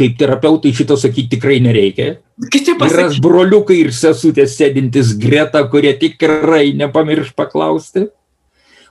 [0.00, 2.16] kaip terapeutai šito sakyti tikrai nereikia.
[2.50, 3.20] Kiti Yra pasakys.
[3.22, 8.08] broliukai ir sesutės sėdintis greta, kurie tikrai nepamirš paklausti.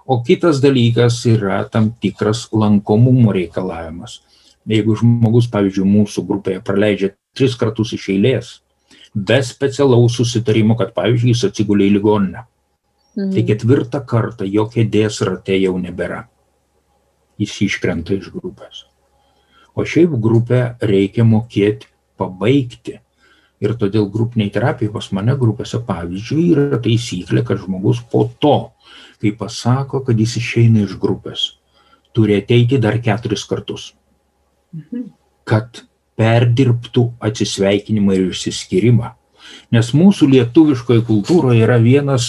[0.05, 4.19] O kitas dalykas yra tam tikras lankomumo reikalavimas.
[4.69, 8.60] Jeigu žmogus, pavyzdžiui, mūsų grupėje praleidžia tris kartus iš eilės,
[9.13, 12.45] be specialaus susitarimo, kad, pavyzdžiui, jis atsigulė į ligoninę,
[13.15, 16.25] tai ketvirtą kartą jo kėdės rate jau nebėra.
[17.41, 18.85] Jis iškrenta iš grupės.
[19.75, 22.99] O šiaip grupę reikia mokėti pabaigti.
[23.61, 28.71] Ir todėl grupiniai terapijai pas mane grupėse, pavyzdžiui, yra taisyklė, kad žmogus po to,
[29.21, 31.43] kai pasako, kad jis išeina iš grupės,
[32.15, 33.91] turi ateiti dar keturis kartus,
[35.45, 35.83] kad
[36.19, 39.13] perdirbtų atsisveikinimą ir išsiskyrimą.
[39.71, 42.25] Nes mūsų lietuviškoje kultūroje yra vienas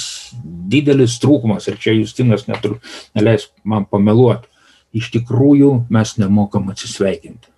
[0.73, 2.79] didelis trūkumas, ir čia Justinas netru,
[3.17, 4.49] neleis man pameluoti.
[4.93, 7.49] Iš tikrųjų mes nemokam atsisveikinti.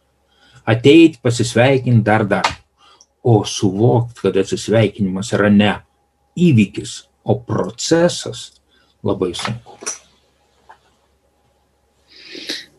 [0.71, 2.47] Ateit, pasisveikinti dar dar.
[3.25, 5.73] O suvokti, kad atsisveikinimas yra ne
[6.37, 8.51] įvykis, o procesas
[9.05, 9.79] labai sunku.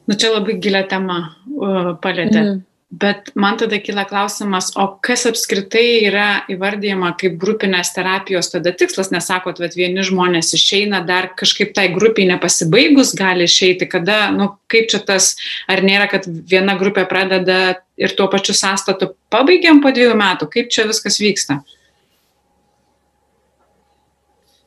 [0.06, 2.42] Nu čia labai gilę temą uh, palėtė.
[2.42, 2.64] Mhm.
[2.94, 9.10] Bet man tada kyla klausimas, o kas apskritai yra įvardyjama kaip grupinės terapijos tada tikslas,
[9.12, 14.52] nes sakot, kad vieni žmonės išeina, dar kažkaip tai grupiai nepasibaigus gali išeiti, kada, nu,
[14.72, 15.34] kaip čia tas,
[15.68, 20.70] ar nėra, kad viena grupė pradeda ir tuo pačiu sąstatu pabaigiam po dviejų metų, kaip
[20.70, 21.64] čia viskas vyksta?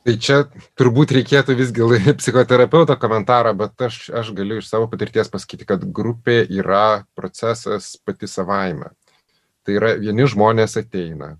[0.07, 0.37] Tai čia
[0.79, 1.83] turbūt reikėtų visgi
[2.21, 8.29] psichoterapeuto komentarą, bet aš, aš galiu iš savo patirties pasakyti, kad grupė yra procesas pati
[8.31, 8.93] savaime.
[9.67, 11.35] Tai yra vieni žmonės ateina,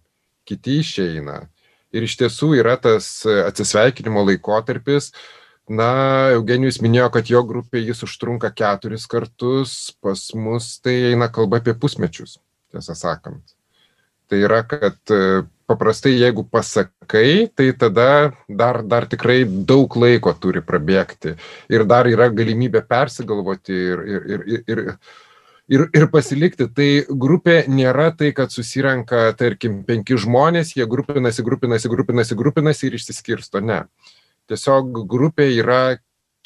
[0.47, 1.45] kiti išeina.
[1.95, 5.13] Ir iš tiesų yra tas atsisveikinimo laikotarpis.
[5.69, 11.61] Na, Eugenijus minėjo, kad jo grupė jis užtrunka keturis kartus, pas mus tai eina kalba
[11.61, 12.39] apie pusmečius,
[12.73, 13.55] tiesą sakant.
[14.29, 14.97] Tai yra, kad
[15.69, 21.35] paprastai jeigu pasakai, tai tada dar, dar tikrai daug laiko turi prabėgti
[21.69, 24.81] ir dar yra galimybė persigalvoti ir, ir, ir, ir, ir,
[25.69, 26.67] ir, ir pasilikti.
[26.73, 26.89] Tai
[27.25, 33.61] grupė nėra tai, kad susirenka, tarkim, penki žmonės, jie grupinasi, grupinasi, grupinasi, grupinasi ir išsiskirsto.
[33.61, 33.83] Ne.
[34.49, 35.83] Tiesiog grupė yra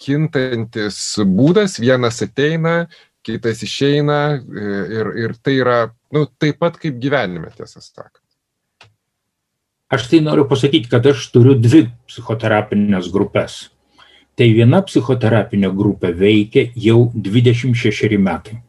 [0.03, 2.83] kintantis būdas, vienas ateina,
[3.23, 5.79] kitas išeina ir, ir tai yra,
[6.12, 8.22] nu, taip pat kaip gyvenime, tiesą sakant.
[9.93, 13.58] Aš tai noriu pasakyti, kad aš turiu dvi psichoterapinės grupės.
[14.34, 18.63] Tai viena psichoterapinė grupė veikia jau 26 metai.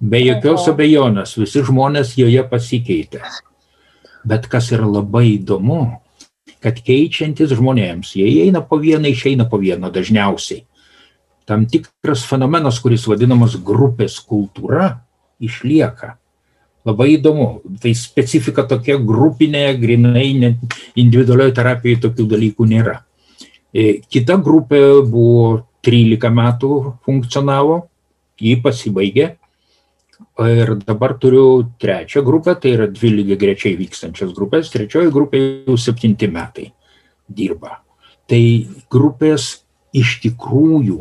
[0.00, 3.20] Be jokios abejonės, visi žmonės joje pasikeitė.
[4.26, 5.82] Bet kas yra labai įdomu,
[6.64, 10.64] kad keičiantis žmonėms, jie įeina po vieną, išeina po vieną dažniausiai.
[11.46, 15.04] Tam tikras fenomenas, kuris vadinamas grupės kultūra,
[15.38, 16.16] išlieka.
[16.88, 17.48] Labai įdomu.
[17.82, 23.00] Tai specifika tokia grupinė, grinai, net individualioje terapijoje tokių dalykų nėra.
[23.72, 27.82] E, Kita grupė buvo 13 metų funkcionavo,
[28.40, 29.28] jį pasibaigė.
[30.40, 34.72] Ir dabar turiu trečią grupę, tai yra dvi lygiai grečiai vykstančias grupės.
[34.72, 36.70] Trečioji grupė jau septinti metai
[37.28, 37.80] dirba.
[38.28, 38.42] Tai
[38.92, 39.64] grupės
[39.96, 41.00] iš tikrųjų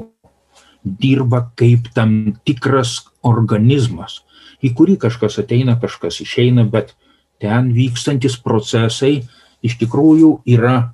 [0.84, 4.24] dirba kaip tam tikras organizmas,
[4.64, 6.96] į kurį kažkas ateina, kažkas išeina, bet
[7.40, 9.24] ten vykstantis procesai
[9.66, 10.94] iš tikrųjų yra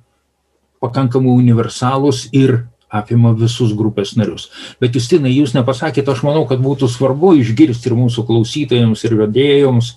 [0.82, 4.48] pakankamai universalūs ir apima visus grupės narius.
[4.80, 9.92] Bet Justinai, jūs nepasakėte, aš manau, kad būtų svarbu išgirsti ir mūsų klausytojams, ir vedėjams,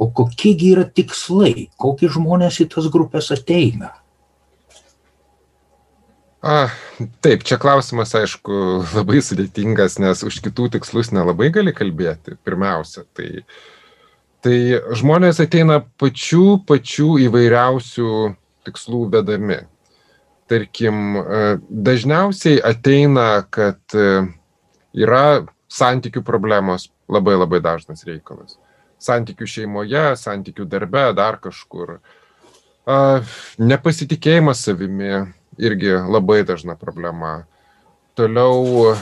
[0.00, 3.92] o kokiegi yra tikslai, kokie žmonės į tas grupės ateina.
[6.40, 6.70] A,
[7.20, 8.52] taip, čia klausimas, aišku,
[8.96, 13.04] labai sudėtingas, nes už kitų tikslus nelabai gali kalbėti, pirmiausia.
[13.16, 13.44] Tai,
[14.44, 14.56] tai
[14.96, 18.12] žmonės ateina pačių, pačių įvairiausių
[18.68, 19.58] tikslų vedami.
[20.50, 24.06] Tarkim, e, dažniausiai ateina, kad e,
[24.96, 28.56] yra santykių problemos, labai labai dažnas reikalas.
[29.00, 32.00] Santykių šeimoje, santykių darbe, dar kažkur.
[33.60, 35.12] Nepasitikėjimas savimi
[35.60, 37.44] irgi labai dažna problema.
[38.18, 38.94] Toliau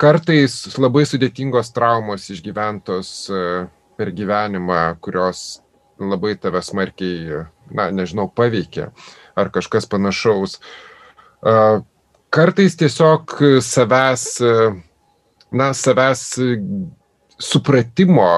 [0.00, 3.42] kartais labai sudėtingos traumos išgyventos e,
[4.00, 5.60] per gyvenimą, kurios
[6.00, 7.44] labai tave smarkiai,
[7.76, 8.88] na, nežinau, paveikė
[9.38, 10.58] ar kažkas panašaus.
[12.32, 13.34] Kartais tiesiog
[13.64, 14.24] savęs,
[15.52, 16.24] na, savęs
[17.40, 18.30] supratimo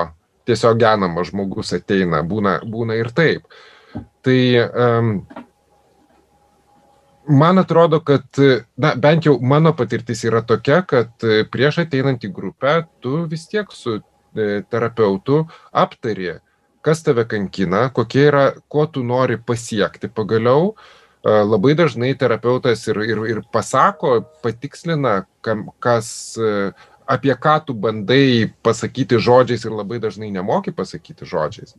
[0.48, 3.46] tiesiog genamas žmogus ateina, būna, būna ir taip.
[4.24, 5.12] Tai um,
[7.28, 8.24] man atrodo, kad,
[8.76, 13.70] na, bent jau mano patirtis yra tokia, kad prieš ateinant į grupę, tu vis tiek
[13.72, 16.38] su e, terapeutu aptari,
[16.82, 20.74] kas tave kankina, kokie yra, ko tu nori pasiekti pagaliau.
[21.22, 26.08] Labai dažnai terapeutas ir, ir, ir pasako, patikslina, kam, kas,
[27.06, 31.76] apie ką tu bandai pasakyti žodžiais ir labai dažnai nemoki pasakyti žodžiais.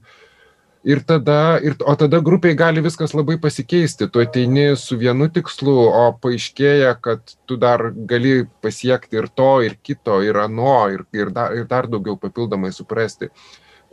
[0.84, 4.09] Ir tada, ir, o tada grupiai gali viskas labai pasikeisti.
[4.11, 9.77] Tu ateini su vienu tikslu, o paaiškėja, kad tu dar gali pasiekti ir to, ir
[9.79, 13.31] kito, ir ano, ir, ir, dar, ir dar daugiau papildomai suprasti.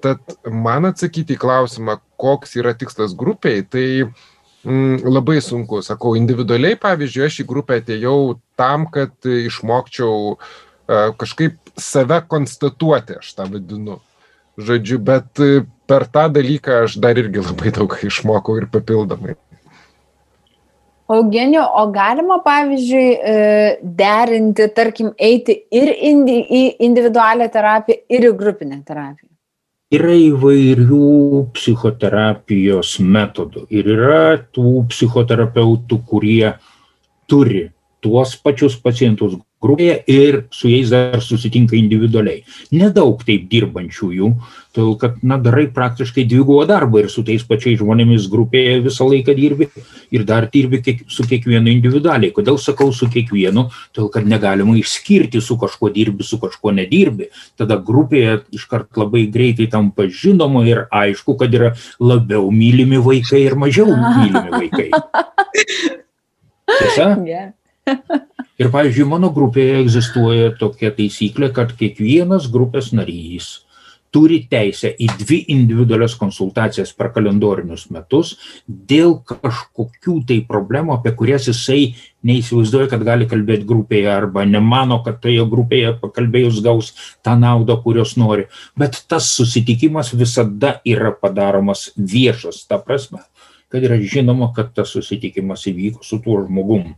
[0.03, 5.85] Tad man atsakyti į klausimą, koks yra tikslas grupiai, tai mm, labai sunku.
[5.87, 8.19] Sakau, individualiai, pavyzdžiui, aš į grupę atėjau
[8.59, 14.01] tam, kad išmokčiau uh, kažkaip save konstatuoti, aš tą vadinu.
[14.61, 15.39] Žodžiu, bet
[15.91, 19.37] per tą dalyką aš dar irgi labai daug išmokau ir papildomai.
[21.11, 23.33] Eugenio, o galima, pavyzdžiui, e,
[23.83, 29.31] derinti, tarkim, eiti ir indi, į individualią terapiją, ir į grupinę terapiją?
[29.91, 34.23] yra įvairių psichoterapijos metodų ir yra
[34.55, 36.53] tų psichoterapeutų, kurie
[37.31, 37.65] turi
[37.99, 42.45] tuos pačius pacientus grupėje ir su jais dar susitinka individualiai.
[42.73, 44.31] Nedaug taip dirbančiųjų,
[44.75, 49.35] todėl kad, na, darai praktiškai dvigubą darbą ir su tais pačiais žmonėmis grupėje visą laiką
[49.37, 49.69] dirbi
[50.15, 52.33] ir dar dirbi kiek, su kiekvienu individualiai.
[52.37, 53.67] Kodėl sakau su kiekvienu?
[53.93, 57.29] Todėl, kad negalima išskirti, su kažkuo dirbi, su kažkuo nedirbi.
[57.61, 63.59] Tada grupėje iškart labai greitai tampa žinoma ir aišku, kad yra labiau mylimi vaikai ir
[63.61, 64.91] mažiau mylimi vaikai.
[66.81, 67.17] Tiesa?
[67.27, 67.51] Yeah.
[68.61, 73.55] Ir, pavyzdžiui, mano grupėje egzistuoja tokia taisyklė, kad kiekvienas grupės narys
[74.13, 78.35] turi teisę į dvi individualias konsultacijas per kalendorinius metus
[78.67, 81.95] dėl kažkokių tai problemų, apie kurias jisai
[82.27, 86.93] neįsivaizduoja, kad gali kalbėti grupėje arba nemano, kad toje grupėje pakalbėjus gaus
[87.25, 88.51] tą naudą, kurios nori.
[88.77, 93.23] Bet tas susitikimas visada yra padaromas viešas, ta prasme,
[93.73, 96.91] kad yra žinoma, kad tas susitikimas įvyko su tuo žmogum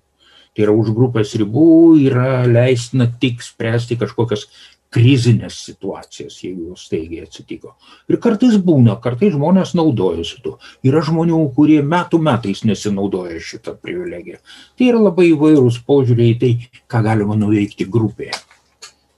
[0.53, 4.46] tai yra už grupės ribų yra leistina tik spręsti kažkokias
[4.92, 7.72] krizinės situacijas, jeigu jos staigiai atsitiko.
[8.12, 10.59] Ir kartais būna, kartais žmonės naudojasi tuo.
[10.84, 14.42] Yra žmonių, kurie metų metais nesinaudoja šitą privilegiją.
[14.76, 16.53] Tai yra labai įvairūs požiūriai į tai,
[16.92, 18.36] ką galima nuveikti grupėje.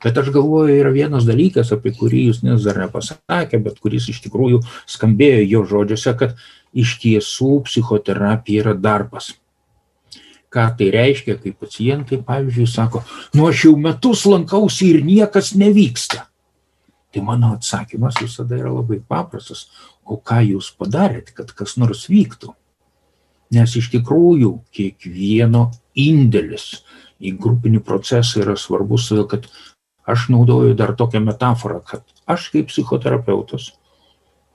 [0.04, 4.20] Bet aš galvoju, yra vienas dalykas, apie kurį jūs nes dar nepasakė, bet kuris iš
[4.26, 4.60] tikrųjų
[4.94, 6.36] skambėjo jo žodžiuose, kad
[6.76, 9.32] iš tiesų psichoterapija yra darbas
[10.54, 13.02] ką tai reiškia, kai pacientai, pavyzdžiui, sako,
[13.34, 16.28] nu aš jau metus lankausi ir niekas nevyksta.
[17.14, 19.68] Tai mano atsakymas visada yra labai paprastas.
[20.04, 22.52] O ką jūs padarėt, kad kas nors vyktų?
[23.54, 26.82] Nes iš tikrųjų kiekvieno indėlis
[27.22, 29.46] į grupinį procesą yra svarbus, todėl kad
[30.10, 33.70] aš naudoju dar tokią metaforą, kad aš kaip psichoterapeutas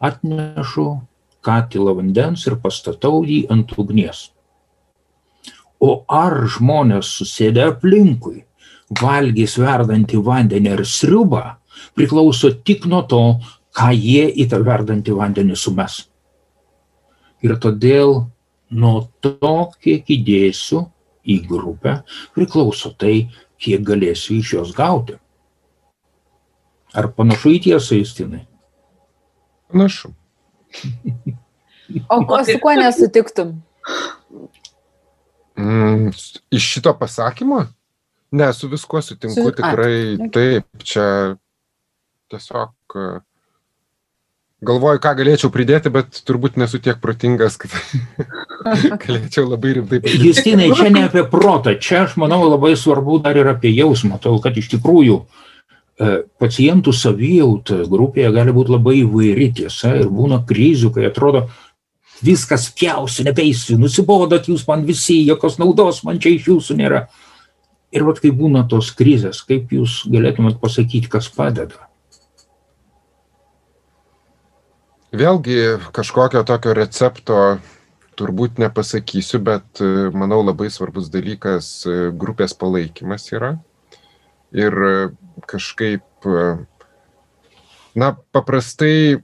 [0.04, 0.90] atnešu
[1.46, 4.28] katilą vandens ir pastatau jį ant ugnies
[5.80, 8.44] o ar žmonės susėdę aplinkui
[9.02, 11.44] valgys verdantį vandenį ar sriubą,
[11.96, 13.24] priklauso tik nuo to,
[13.78, 16.02] ką jie į tą verdantį vandenį sumes.
[17.46, 18.26] Ir todėl
[18.70, 20.84] nuo to, kiek įdėsiu
[21.24, 22.00] į grupę,
[22.36, 25.20] priklauso tai, kiek galėsiu iš jos gauti.
[26.98, 28.48] Ar panašu į tiesą, Justinai?
[29.70, 30.10] Panašu.
[32.10, 33.60] O ko, su kuo nesutiktum?
[35.60, 36.12] Mm,
[36.52, 37.66] iš šito pasakymo?
[38.32, 39.52] Ne, su viskuo sutinku su...
[39.52, 40.14] tikrai.
[40.14, 41.36] A, taip, čia
[42.30, 43.08] tiesiog e,
[44.66, 47.74] galvoju, ką galėčiau pridėti, bet turbūt nesu tiek protingas, kad
[49.04, 50.30] galėčiau labai rimtai pridėti.
[50.30, 54.44] Justinai, čia ne apie protą, čia aš manau labai svarbu dar ir apie jausmą, todėl
[54.46, 60.94] kad iš tikrųjų e, pacientų savijauta grupėje gali būti labai įvairi tiesa ir būna krizių,
[60.96, 61.48] kai atrodo,
[62.26, 67.06] viskas pjausiu, nebeisiu, nusibodot jūs man visi, jokios naudos man čia iš jūsų nėra.
[67.96, 71.88] Ir vat kai būna tos krizės, kaip jūs galėtumėt pasakyti, kas padeda?
[75.10, 77.40] Vėlgi kažkokio tokio recepto
[78.20, 79.82] turbūt nepasakysiu, bet
[80.14, 81.72] manau labai svarbus dalykas
[82.20, 83.56] grupės palaikymas yra.
[84.54, 84.76] Ir
[85.50, 86.06] kažkaip,
[87.98, 89.22] na, paprastai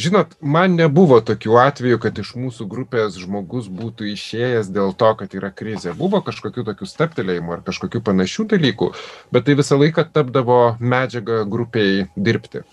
[0.00, 5.34] Žinot, man nebuvo tokių atvejų, kad iš mūsų grupės žmogus būtų išėjęs dėl to, kad
[5.36, 5.92] yra krizė.
[5.98, 8.90] Buvo kažkokių tokių steptelėjimų ar kažkokių panašių dalykų,
[9.34, 12.64] bet tai visą laiką tapdavo medžiaga grupiai dirbti.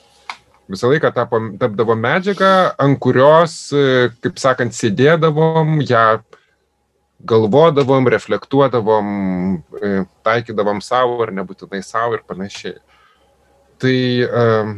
[0.72, 3.60] Visą laiką tapo, tapdavo medžiaga, ant kurios,
[4.24, 6.08] kaip sakant, sėdėdavom, ją
[7.28, 9.08] galvodavom, reflektuodavom,
[10.28, 12.78] taikydavom savo ar nebūtinai savo ir panašiai.
[13.82, 13.98] Tai
[14.28, 14.78] um,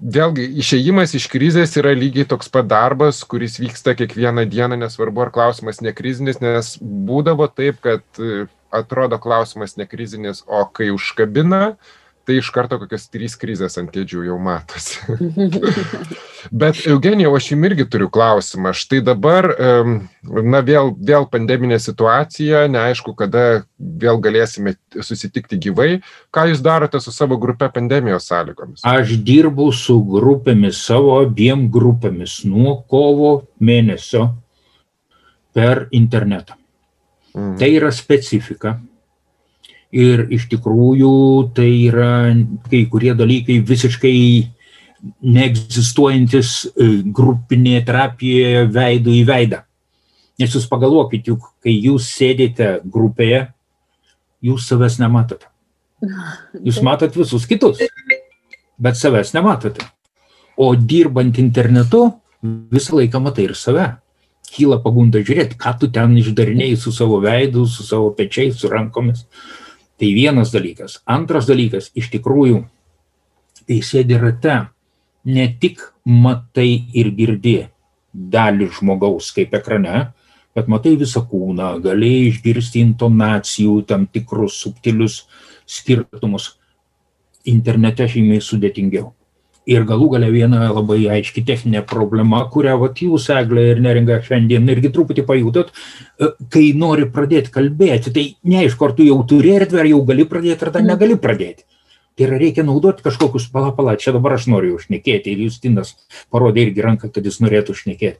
[0.00, 5.32] vėlgi išėjimas iš krizės yra lygiai toks pat darbas, kuris vyksta kiekvieną dieną, nesvarbu ar
[5.34, 11.76] klausimas nekrizinis, nes būdavo taip, kad e, atrodo klausimas nekrizinis, o kai užkabina,
[12.28, 15.00] tai iš karto kokios trys krizės ant kėdžių jau matosi.
[16.60, 18.74] Bet Eugenijau, aš jums irgi turiu klausimą.
[18.76, 19.48] Štai dabar,
[20.22, 25.88] na vėl, vėl pandeminė situacija, neaišku, kada vėl galėsime susitikti gyvai.
[26.34, 28.84] Ką jūs darote su savo grupe pandemijos sąlygomis?
[28.84, 34.28] Aš dirbu su grupėmis, savo abiem grupėmis nuo kovo mėnesio
[35.56, 36.60] per internetą.
[37.32, 37.56] Mm.
[37.56, 38.76] Tai yra specifika
[39.94, 41.12] ir iš tikrųjų
[41.56, 42.34] tai yra
[42.68, 44.18] kai kurie dalykai visiškai
[45.22, 49.62] neegzistuojantis e, grupinėje terapijoje veidų į veidą.
[50.38, 53.46] Nes jūs pagalvokit, juk kai jūs sėdite grupėje,
[54.44, 55.48] jūs savęs nematote.
[56.62, 57.80] Jūs matot visus kitus,
[58.78, 59.86] bet savęs nematote.
[60.58, 62.04] O dirbant internetu,
[62.42, 63.88] visą laiką matai ir save.
[64.48, 69.26] Kyla pagunda žiūrėti, ką tu ten išdarinėjai su savo veidu, su savo pečiais, su rankomis.
[69.98, 71.00] Tai vienas dalykas.
[71.10, 72.62] Antras dalykas, iš tikrųjų,
[73.66, 74.68] kai sėdi rate,
[75.26, 77.58] ne tik matai ir girdi
[78.14, 80.08] dalį žmogaus kaip ekrane,
[80.56, 85.24] bet matai visą kūną, galėjai išgirsti intonacijų, tam tikrus subtilius
[85.66, 86.54] skirtumus.
[87.48, 89.12] Internete žymiai sudėtingiau.
[89.68, 94.68] Ir galų galia viena labai aiški techninė problema, kurią vat, jūs, Eglė ir Neringa, šiandien
[94.72, 99.82] irgi truputį pajutot, e, kai nori pradėti kalbėti, tai neaišku, ar tu jau turi erdvę,
[99.82, 100.94] ar jau gali pradėti, ar dar mhm.
[100.94, 101.66] negali pradėti.
[102.18, 105.92] Tai yra reikia naudoti kažkokius palapalą, čia dabar aš noriu užnekėti ir Justinas
[106.32, 108.18] parodė irgi ranką, kad jis norėtų užnekėti.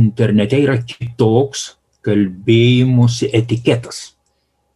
[0.00, 1.68] Internete yra kitoks
[2.06, 4.00] kalbėjimusi etiketas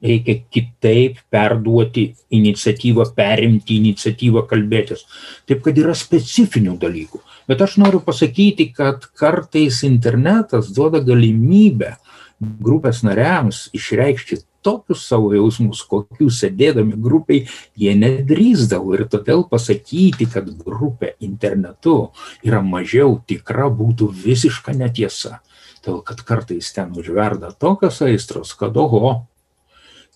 [0.04, 5.06] reikia kitaip perduoti iniciatyvą, perimti iniciatyvą kalbėtis.
[5.48, 7.22] Taip kad yra specifinių dalykų.
[7.48, 11.96] Bet aš noriu pasakyti, kad kartais internetas duoda galimybę
[12.40, 17.44] grupės nariams išreikšti tokius savo jausmus, kokių sėdėdami grupiai
[17.78, 18.94] jie nedrįsdavo.
[18.96, 21.98] Ir todėl pasakyti, kad grupė internetu
[22.46, 25.40] yra mažiau tikra, būtų visiška netiesa.
[25.84, 29.26] Todėl, kad kartais ten užverda tokios aistros, kad oho,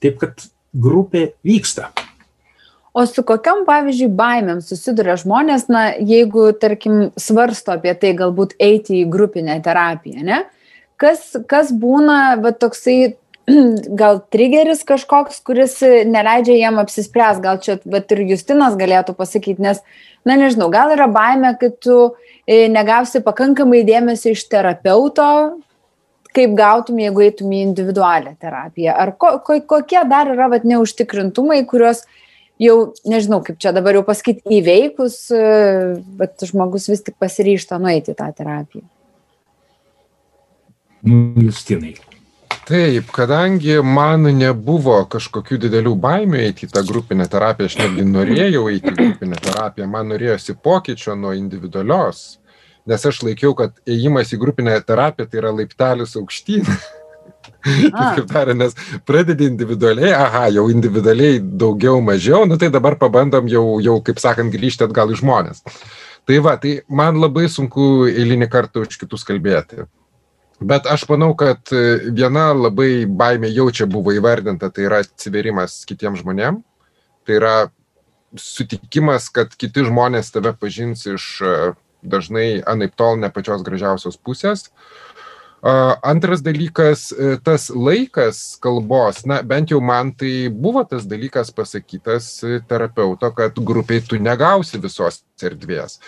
[0.02, 1.90] Taip kad grupė vyksta.
[2.98, 9.02] O su kokiam, pavyzdžiui, baimėm susiduria žmonės, na, jeigu, tarkim, svarsto apie tai galbūt eiti
[9.02, 10.42] į grupinę terapiją, ne?
[10.98, 13.14] Kas, kas būna, va, toksai,
[14.00, 19.84] gal trigeris kažkoks, kuris neleidžia jiem apsispręs, gal čia, va, ir Justinas galėtų pasakyti, nes,
[20.26, 22.00] na, nežinau, gal yra baime, kad tu
[22.48, 25.28] e, negausi pakankamai dėmesio iš terapeuto,
[26.38, 28.94] kaip gautum, jeigu eitum į individualią terapiją?
[28.94, 32.04] Ar ko, ko, kokie dar yra vat, neužtikrintumai, kuriuos
[32.62, 32.76] jau,
[33.08, 35.24] nežinau, kaip čia dabar jau pasakyti, įveikus,
[36.20, 38.86] bet žmogus vis tik pasiryšta nueiti tą terapiją?
[41.06, 41.94] Nu, Justinai.
[42.68, 48.66] Taip, kadangi man nebuvo kažkokių didelių baimių eiti į tą grupinę terapiją, aš netgi norėjau
[48.68, 52.36] eiti į grupinę terapiją, man norėjosi pokyčio nuo individualios
[52.88, 56.64] nes aš laikiau, kad ėjimas į grupinę terapiją tai yra laiptelis aukštyn.
[57.68, 58.74] Kaip tariant, nes
[59.08, 64.52] pradedi individualiai, aha, jau individualiai daugiau mažiau, nu tai dabar pabandom jau, jau kaip sakant,
[64.54, 65.64] grįžti atgal į žmonės.
[66.28, 69.88] Tai va, tai man labai sunku eilinį kartą už kitus kalbėti.
[70.58, 76.22] Bet aš manau, kad viena labai baimė jau čia buvo įvardinta, tai yra atsiverimas kitiems
[76.24, 76.64] žmonėms.
[77.26, 77.56] Tai yra
[78.38, 81.28] sutikimas, kad kiti žmonės tave pažins iš
[82.02, 84.68] dažnai anaip tol ne pačios gražiausios pusės.
[86.06, 92.44] Antras dalykas, e, tas laikas kalbos, na bent jau man tai buvo tas dalykas pasakytas
[92.46, 95.98] e, terapeuto, kad grupiai tu negausi visos erdvės.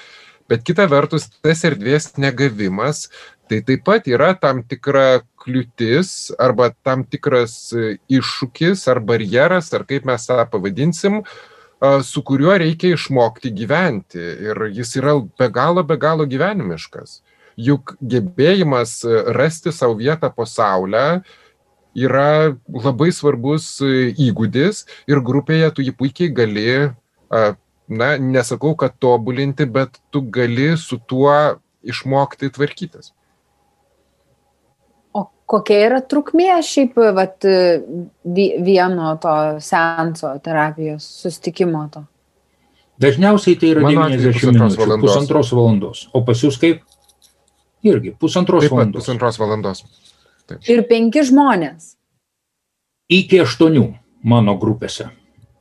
[0.47, 3.09] Bet kita vertus, tas erdvės negavimas,
[3.51, 9.83] tai taip pat yra tam tikra kliūtis arba tam tikras e, iššūkis ar barjeras, ar
[9.83, 11.60] kaip mes tą pavadinsim, uh,
[12.05, 14.21] su kuriuo reikia išmokti gyventi.
[14.21, 17.21] Ir jis yra be galo, be galo gyvenimiškas.
[17.61, 19.01] Juk gebėjimas
[19.37, 21.23] rasti savo vietą po saulę
[21.97, 26.93] yra labai svarbus įgūdis ir grupėje tu jį puikiai gali,
[27.91, 31.35] na, nesakau, kad tobulinti, bet tu gali su tuo
[31.83, 33.13] išmokti tvarkytis.
[35.51, 37.43] Kokia yra trukmė šiaip vat,
[38.67, 39.35] vieno to
[39.65, 42.05] senso terapijos sustikimo to?
[43.01, 45.07] Dažniausiai tai yra Mano 90 minučių, valandos.
[45.07, 46.03] pusantros valandos.
[46.13, 46.83] O pas jūs kaip?
[47.83, 49.01] Irgi pusantros Taip, valandos.
[49.01, 49.85] Pusantros valandos.
[50.47, 50.61] Taip.
[50.69, 51.95] Ir penki žmonės.
[53.11, 53.87] Iki aštuonių
[54.23, 55.09] mano grupėse.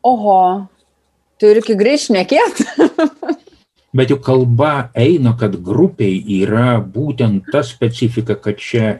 [0.03, 0.67] Oho,
[1.39, 2.67] turi iki greit šnekėti.
[3.97, 8.99] Bet juk kalba eina, kad grupiai yra būtent ta specifika, kad čia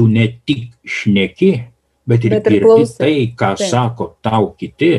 [0.00, 1.50] tu ne tik šneki,
[2.08, 3.68] bet ir, bet ir girdi tai, ką Taip.
[3.68, 4.94] sako tau kiti.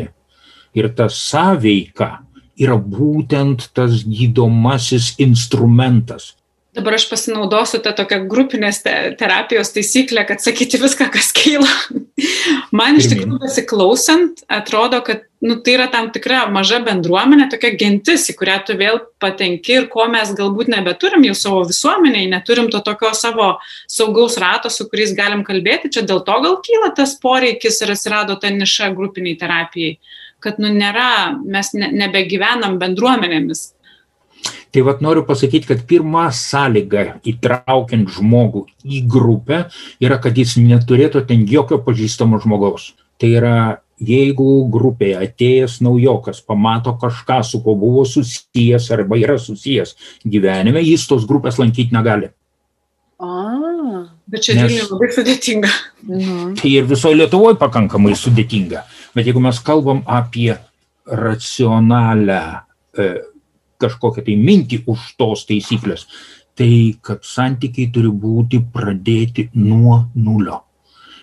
[0.77, 2.19] Ir ta sąveika
[2.61, 6.35] yra būtent tas gydomasis instrumentas.
[6.71, 11.67] Dabar aš pasinaudosiu tą tokią grupinės te terapijos taisyklę, kad sakyti viską, kas keila.
[12.79, 18.29] Man iš tikrųjų besiklausant, atrodo, kad nu, tai yra tam tikra maža bendruomenė, tokia gentis,
[18.31, 22.79] į kurią tu vėl patenki ir ko mes galbūt nebeturim jau savo visuomeniai, neturim to
[22.85, 23.49] tokio savo
[23.91, 25.91] saugaus rato, su kuriais galim kalbėti.
[25.91, 29.97] Čia dėl to gal kyla tas poreikis ir atsirado ta niša grupiniai terapijai
[30.41, 33.67] kad nu nėra, mes ne, nebegyvenam bendruomenėmis.
[34.71, 39.65] Tai vad noriu pasakyti, kad pirma sąlyga įtraukiant žmogų į grupę
[40.03, 42.93] yra, kad jis neturėtų ten jokio pažįstamo žmogaus.
[43.19, 43.55] Tai yra,
[44.01, 51.03] jeigu grupėje atėjęs naujokas pamato kažką, su kuo buvo susijęs arba yra susijęs gyvenime, jis
[51.09, 52.31] tos grupės lankyti negali.
[53.21, 55.69] A, bet čia Nes, labai sudėtinga.
[56.09, 56.37] Nu.
[56.57, 58.81] Tai ir visoje Lietuvoje pakankamai sudėtinga.
[59.13, 60.55] Bet jeigu mes kalbam apie
[61.05, 62.41] racionalią
[62.97, 63.11] e,
[63.81, 66.07] kažkokią tai mintį už tos taisyklės,
[66.57, 70.61] tai kad santykiai turi būti pradėti nuo nulio.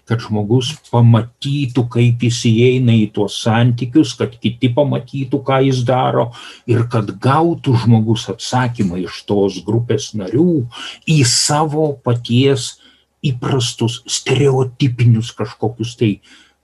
[0.08, 6.30] Kad žmogus pamatytų, kaip jis įeina į tuos santykius, kad kiti pamatytų, ką jis daro
[6.70, 10.64] ir kad gautų žmogus atsakymą iš tos grupės narių
[11.04, 12.78] į savo paties
[13.20, 16.12] įprastus stereotipinius kažkokius tai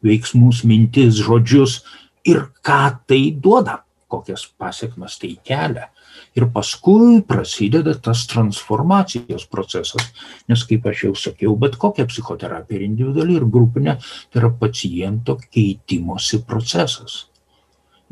[0.04, 1.82] veiksmus, mintis, žodžius
[2.24, 3.82] ir ką tai duoda,
[4.14, 5.90] kokias pasiekmes tai kelia.
[6.38, 10.10] Ir paskui prasideda tas transformacijos procesas,
[10.48, 13.98] nes kaip aš jau sakiau, bet kokia psichoterapija ir individuali, ir grupinė,
[14.30, 17.24] tai yra paciento keitimosi procesas.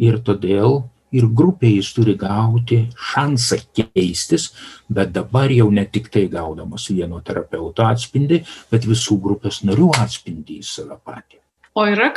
[0.03, 0.83] Ir todėl
[1.13, 2.81] ir grupė jis turi gauti
[3.13, 4.51] šansą keistis,
[4.89, 8.43] bet dabar jau ne tik tai gaudamas vieno terapeuto atspindį,
[8.73, 11.43] bet visų grupės narių atspindį į save patį.
[11.77, 12.11] O yra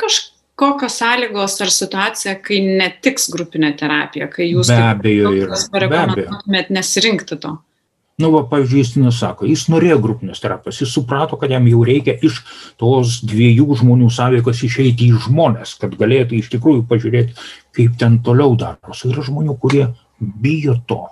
[0.56, 5.32] kažkokios sąlygos ar situacija, kai netiks grupinė terapija, kai jūs be abejo.
[5.72, 7.58] Parekomenduotumėt nesirinkti to?
[8.16, 12.14] Nu, va, pavyzdžiui, Justinas sako, jis norėjo grupinės terapijos, jis suprato, kad jam jau reikia
[12.24, 12.38] iš
[12.80, 17.36] tos dviejų žmonių sąveikos išeiti į žmonės, kad galėtų iš tikrųjų pažiūrėti,
[17.76, 19.10] kaip ten toliau darosi.
[19.12, 21.02] Yra žmonių, kurie bijo to,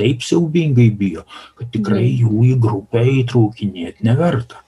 [0.00, 1.26] taip siaubingai bijo,
[1.60, 2.22] kad tikrai mhm.
[2.24, 4.64] jų į grupę įtraukinėti neverta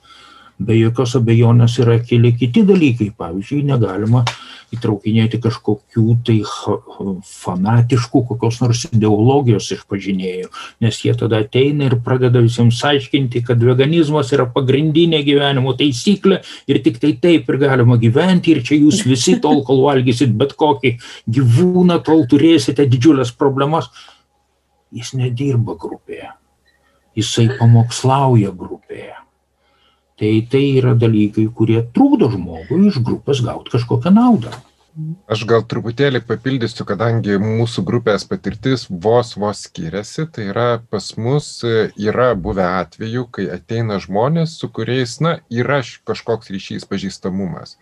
[0.59, 3.09] be jokios abejonės yra keli kiti dalykai.
[3.17, 4.25] Pavyzdžiui, negalima
[4.75, 6.37] įtraukinėti kažkokių tai
[7.25, 10.49] fanatiškų kokios nors ideologijos išpažinėjų,
[10.85, 16.81] nes jie tada ateina ir pradeda visiems aiškinti, kad veganizmas yra pagrindinė gyvenimo taisyklė ir
[16.85, 20.97] tik tai taip ir galima gyventi ir čia jūs visi tol, kol valgysit bet kokį
[21.39, 23.89] gyvūną, tol turėsite didžiulės problemas.
[24.93, 26.31] Jis nedirba grupėje,
[27.17, 29.18] jisai pamokslauja grupėje
[30.19, 34.51] tai tai yra dalykai, kurie trukdo žmogui iš grupės gauti kažkokią naudą.
[35.31, 41.47] Aš gal truputėlį papildysiu, kadangi mūsų grupės patirtis vos vos skiriasi, tai yra pas mus
[41.63, 47.77] yra buvę atvejų, kai ateina žmonės, su kuriais, na, yra kažkoks ryšys pažįstamumas.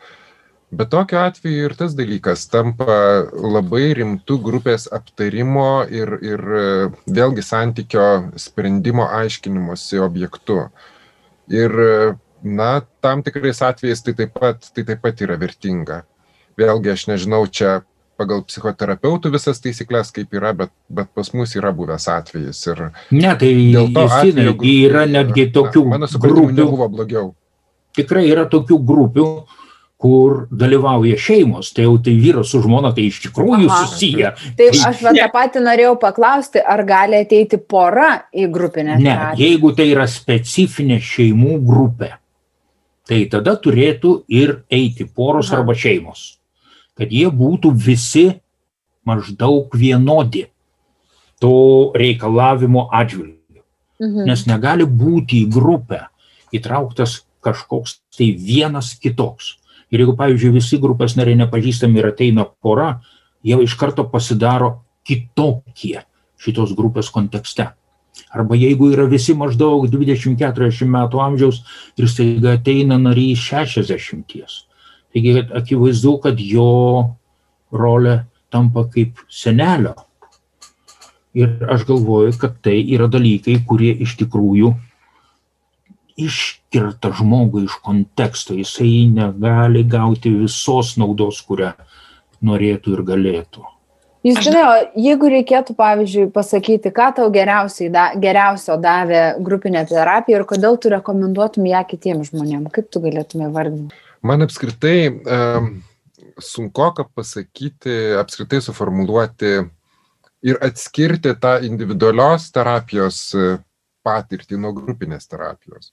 [0.70, 3.00] Bet tokiu atveju ir tas dalykas tampa
[3.32, 6.44] labai rimtų grupės aptarimo ir, ir
[7.08, 10.66] vėlgi santykio sprendimo aiškinimuose objektu.
[11.48, 11.72] Ir
[12.48, 16.04] na, tam tikrais atvejais tai taip pat, tai taip pat yra vertinga.
[16.58, 17.82] Vėlgi, aš nežinau, čia
[18.18, 22.64] pagal psichoterapeutų visas taisyklės kaip yra, bet, bet pas mus yra buvęs atvejis.
[22.72, 22.84] Ir
[23.14, 26.56] ne, tai dėl to atveju, yra netgi tokių na, mano grupių.
[26.58, 27.32] Nebuvo blogiau.
[27.98, 29.30] Tikrai yra tokių grupių,
[29.98, 33.80] kur dalyvauja šeimos, tai jau tai vyras su žmona, tai iš tikrųjų Aha.
[33.86, 34.34] susiję.
[34.60, 39.00] Taip, aš va, tą patį norėjau paklausti, ar gali ateiti pora į grupinę?
[39.02, 42.12] Ne, jeigu tai yra specifinė šeimų grupė,
[43.08, 45.62] tai tada turėtų ir eiti poros Aha.
[45.62, 46.38] arba šeimos,
[46.98, 48.28] kad jie būtų visi
[49.08, 50.48] maždaug vienodi
[51.40, 53.64] to reikalavimo atžvilgiu.
[54.02, 54.28] Mhm.
[54.28, 56.08] Nes negali būti į grupę
[56.54, 59.58] įtrauktas kažkoks tai vienas kitoks.
[59.92, 62.98] Ir jeigu, pavyzdžiui, visi grupės nariai nepažįstami ir ateina pora,
[63.46, 66.04] jie iš karto pasidaro kitokie
[66.38, 67.72] šitos grupės kontekste.
[68.34, 71.62] Arba jeigu yra visi maždaug 20-40 metų amžiaus
[71.98, 74.36] ir staiga ateina narys 60.
[75.14, 76.72] Taigi akivaizdu, kad jo
[77.72, 78.20] rolė
[78.54, 79.96] tampa kaip senelio.
[81.38, 84.74] Ir aš galvoju, kad tai yra dalykai, kurie iš tikrųjų
[86.18, 91.76] iškirta žmogų iš konteksto, jisai negali gauti visos naudos, kurią
[92.42, 93.66] norėtų ir galėtų.
[94.26, 100.48] Jūs žinai, jeigu reikėtų, pavyzdžiui, pasakyti, ką tau geriausiai da, geriausio davė grupinė terapija ir
[100.50, 103.96] kodėl tu rekomenduotum ją kitiems žmonėms, kaip tu galėtume vardinti?
[104.26, 105.70] Man apskritai um,
[106.42, 109.54] sunku ką pasakyti, apskritai suformuluoti
[110.48, 113.22] ir atskirti tą individualios terapijos
[114.08, 115.92] patirtį nuo grupinės terapijos.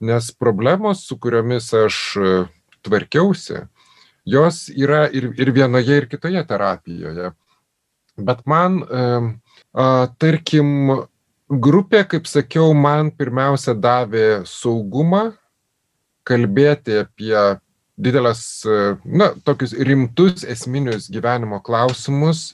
[0.00, 2.32] Nes problemos, su kuriomis aš e,
[2.86, 3.64] tvarkiausi,
[4.28, 7.32] jos yra ir, ir vienoje, ir kitoje terapijoje.
[8.18, 8.80] Bet man,
[10.18, 10.70] tarkim,
[11.48, 15.30] grupė, kaip sakiau, man pirmiausia davė saugumą
[16.28, 17.36] kalbėti apie
[17.98, 22.52] didelės, e, na, tokius rimtus esminius gyvenimo klausimus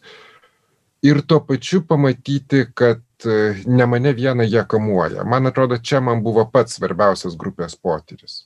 [1.04, 5.24] ir tuo pačiu pamatyti, kad E, ne mane vieną jie kamuoja.
[5.24, 8.44] Man atrodo, čia man buvo pats svarbiausias grupės potyris.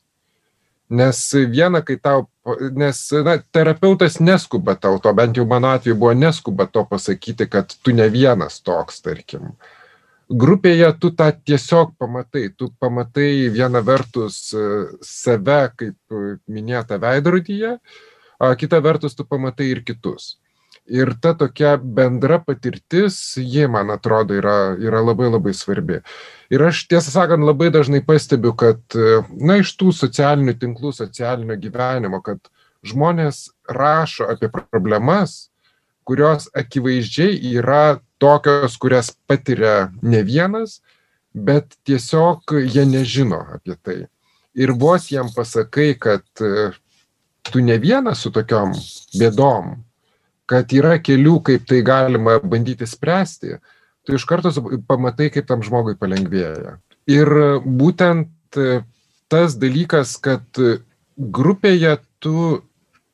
[0.88, 1.18] Nes
[1.52, 2.24] viena, kai tau,
[2.72, 7.74] nes na, terapeutas neskuba tau to, bent jau mano atveju buvo neskuba to pasakyti, kad
[7.84, 9.52] tu ne vienas toks, tarkim.
[10.28, 14.64] Grupėje tu tą tiesiog pamatai, tu pamatai vieną vertus e,
[15.04, 16.18] save, kaip
[16.48, 17.78] minėta veidrodyje,
[18.60, 20.36] kita vertus tu pamatai ir kitus
[20.88, 26.00] ir ta tokia bendra patirtis, ji, man atrodo, yra, yra labai labai svarbi.
[26.52, 28.80] Ir aš tiesą sakant labai dažnai pastebiu, kad,
[29.36, 32.40] na, iš tų socialinių tinklų, socialinio gyvenimo, kad
[32.86, 35.48] žmonės rašo apie problemas,
[36.08, 40.80] kurios akivaizdžiai yra tokios, kurias patiria ne vienas,
[41.34, 43.98] bet tiesiog jie nežino apie tai.
[44.58, 46.24] Ir vos jam pasakai, kad
[47.52, 48.72] tu ne vienas su tokiom
[49.20, 49.76] bėdom,
[50.48, 53.58] kad yra kelių, kaip tai galima bandyti spręsti,
[54.06, 54.52] tu iš karto
[54.88, 56.78] pamatai, kaip tam žmogui palengvėja.
[57.08, 57.32] Ir
[57.64, 58.80] būtent e,
[59.32, 60.44] tas dalykas, kad
[61.18, 62.62] grupėje tu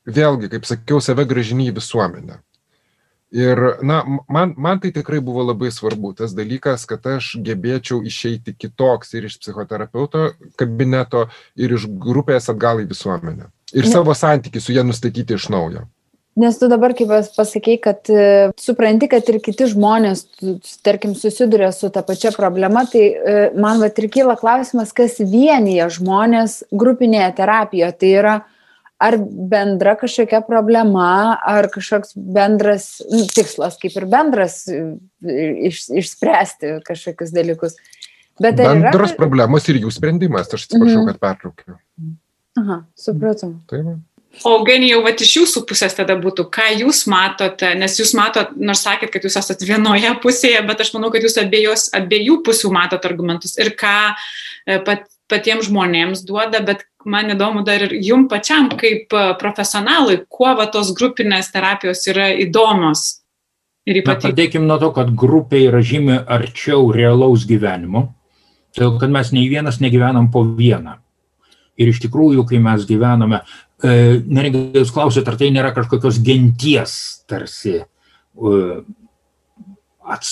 [0.05, 2.39] vėlgi, kaip sakiau, save gražini į visuomenę.
[3.35, 3.97] Ir, na,
[4.31, 9.25] man, man tai tikrai buvo labai svarbu, tas dalykas, kad aš gebėčiau išeiti kitoks ir
[9.27, 10.29] iš psichoterapeuto
[10.59, 11.25] kabineto,
[11.59, 13.49] ir iš grupės atgal į visuomenę.
[13.75, 15.83] Ir savo santykių su jie nustatyti iš naujo.
[16.35, 20.25] Nes tu dabar, kaip pasakei, kad e, supranti, kad ir kiti žmonės,
[20.83, 25.85] tarkim, susiduria su ta pačia problema, tai e, man va ir kyla klausimas, kas vienyje
[25.95, 27.91] žmonės grupinėje terapijoje.
[28.01, 28.33] Tai yra
[29.05, 34.81] ar bendra kažkokia problema, ar kažkoks bendras nu, tikslas, kaip ir bendras e,
[35.69, 37.77] iš, išspręsti kažkokius dalykus.
[38.43, 39.19] Bet bendros yra...
[39.21, 41.13] problemos ir jų sprendimas, aš atsiprašau, mm.
[41.13, 41.79] kad pertraukiau.
[42.59, 43.53] Aha, supratau.
[43.71, 43.95] Taip.
[44.43, 48.83] O Eugenijau, va iš jūsų pusės tada būtų, ką jūs matote, nes jūs matot, nors
[48.85, 53.05] sakėt, kad jūs esate vienoje pusėje, bet aš manau, kad jūs abiejos, abiejų pusių matot
[53.07, 58.67] argumentus ir ką e, pat, patiems žmonėms duoda, bet man įdomu dar ir jum pačiam
[58.75, 63.21] kaip e, profesionalui, kuo va tos grupinės terapijos yra įdomios.
[63.85, 64.33] Ir ypatingai.
[64.33, 68.07] Pradėkime nuo to, kad grupė yra žymiai arčiau realaus gyvenimo,
[68.73, 70.97] todėl kad mes nei vienas negyvenam po vieną.
[71.75, 73.41] Ir iš tikrųjų, kai mes gyvename,
[73.85, 76.95] Neringa, jūs klausėte, ar tai nėra kažkokios genties
[77.29, 78.59] tarsi e,
[80.15, 80.31] ats,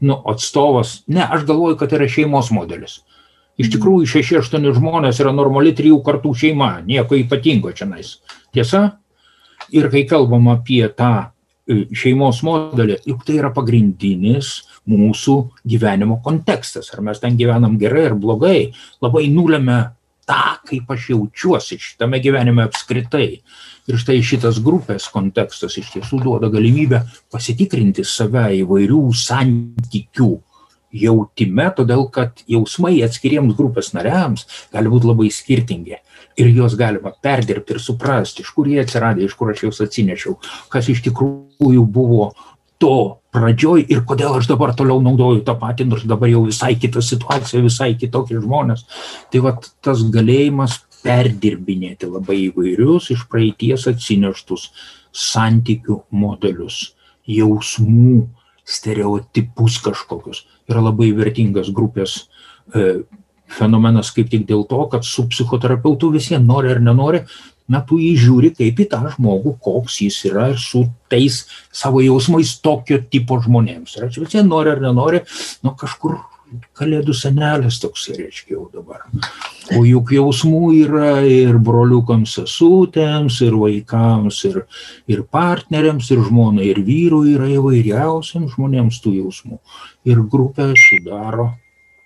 [0.00, 0.98] nu, atstovas.
[1.08, 3.00] Ne, aš galvoju, kad yra šeimos modelis.
[3.60, 8.16] Iš tikrųjų, šeši, aštuoni žmonės yra normali trijų kartų šeima, nieko ypatingo čia nais.
[8.54, 8.98] Tiesa?
[9.74, 11.12] Ir kai kalbam apie tą
[11.70, 14.56] e, šeimos modelį, juk tai yra pagrindinis
[14.90, 15.36] mūsų
[15.70, 16.90] gyvenimo kontekstas.
[16.92, 18.72] Ar mes ten gyvenam gerai ar blogai,
[19.04, 19.78] labai nulėmė
[20.28, 23.28] tą, kaip aš jaučiuosi šitame gyvenime apskritai.
[23.84, 27.02] Ir štai šitas grupės kontekstas iš tiesų duoda galimybę
[27.32, 30.32] pasitikrinti save įvairių santykių
[30.94, 35.98] jautime, todėl kad jausmai atskiriems grupės nariams gali būti labai skirtingi.
[36.40, 40.38] Ir juos galima perdirbti ir suprasti, iš kur jie atsiradė, iš kur aš juos atsinešiau,
[40.70, 42.32] kas iš tikrųjų buvo
[42.82, 42.96] to
[43.34, 47.62] pradžioj ir kodėl aš dabar toliau naudoju tą patį, nors dabar jau visai kita situacija,
[47.64, 48.86] visai kitokie žmonės.
[49.32, 54.70] Tai va tas galėjimas perdirbinėti labai įvairius iš praeities atsineštus
[55.14, 56.94] santykių modelius,
[57.28, 58.24] jausmų,
[58.64, 62.16] stereotipus kažkokius yra labai vertingas grupės
[62.72, 63.04] e,
[63.52, 67.24] fenomenas kaip tik dėl to, kad su psichoterapeutu visi nori ar nenori,
[67.70, 72.02] na, tu jį žiūri kaip į tą žmogų, koks jis yra ir su tais savo
[72.04, 73.96] jausmais tokio tipo žmonėms.
[73.98, 75.22] Ir čia visi nori ar nenori,
[75.64, 76.20] nu kažkur
[76.76, 79.04] kalėdų senelis toks, reiškia, jau dabar.
[79.74, 84.60] O juk jausmų yra ir broliukams, sesutėms, ir vaikams, ir,
[85.10, 89.60] ir partneriams, ir žmonai, ir vyrui yra įvairiausiams žmonėms tų jausmų.
[90.10, 91.54] Ir grupė sudaro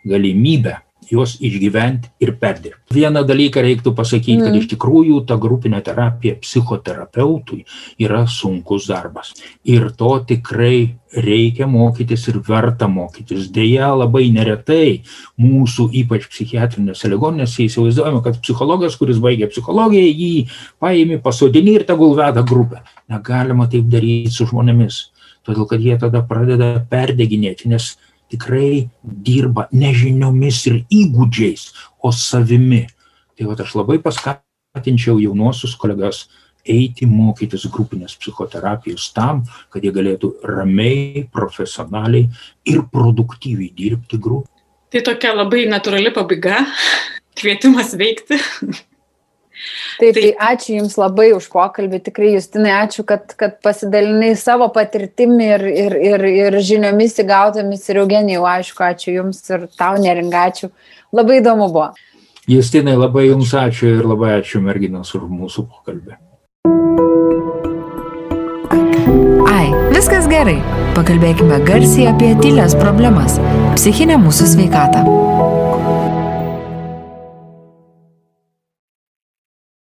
[0.08, 0.78] galimybę
[1.10, 2.94] juos išgyventi ir perdirbti.
[2.94, 7.64] Vieną dalyką reiktų pasakyti, kad iš tikrųjų ta grupinė terapija psichoterapeutui
[8.00, 9.34] yra sunkus darbas.
[9.64, 13.48] Ir to tikrai reikia mokytis ir verta mokytis.
[13.52, 15.02] Deja, labai neretai
[15.40, 20.48] mūsų, ypač psichiatrinėse ligoninėse, įsivaizduojame, kad psichologas, kuris baigė psichologiją, jį
[20.82, 22.82] paėmė, pasodinį ir tegul veda grupę.
[23.08, 25.06] Negalima taip daryti su žmonėmis,
[25.48, 27.94] todėl kad jie tada pradeda perdeginėti, nes
[28.32, 31.70] tikrai dirba ne žiniomis ir įgūdžiais,
[32.04, 32.84] o savimi.
[33.38, 36.26] Tai va aš labai paskatinčiau jaunuosius kolegas
[36.68, 42.28] eiti mokytis grupinės psichoterapijos tam, kad jie galėtų ramiai, profesionaliai
[42.68, 44.50] ir produktyviai dirbti grupį.
[44.92, 46.62] Tai tokia labai natūrali pabaiga,
[47.36, 48.40] kvietimas veikti.
[49.98, 55.48] Taip, tai ačiū Jums labai už pokalbį, tikrai Justinai, ačiū, kad, kad pasidalinai savo patirtimi
[55.56, 60.70] ir, ir, ir, ir žiniomis įgautomis ir Eugenijau, aišku, ačiū Jums ir tau neringačių.
[61.18, 61.90] Labai įdomu buvo.
[62.48, 66.16] Justinai, labai Jums ačiū ir labai ačiū merginos už mūsų pokalbį.
[69.52, 70.56] Ai, viskas gerai.
[70.96, 73.36] Pakalbėkime garsiai apie tylės problemas-
[73.76, 75.04] psichinę mūsų sveikatą.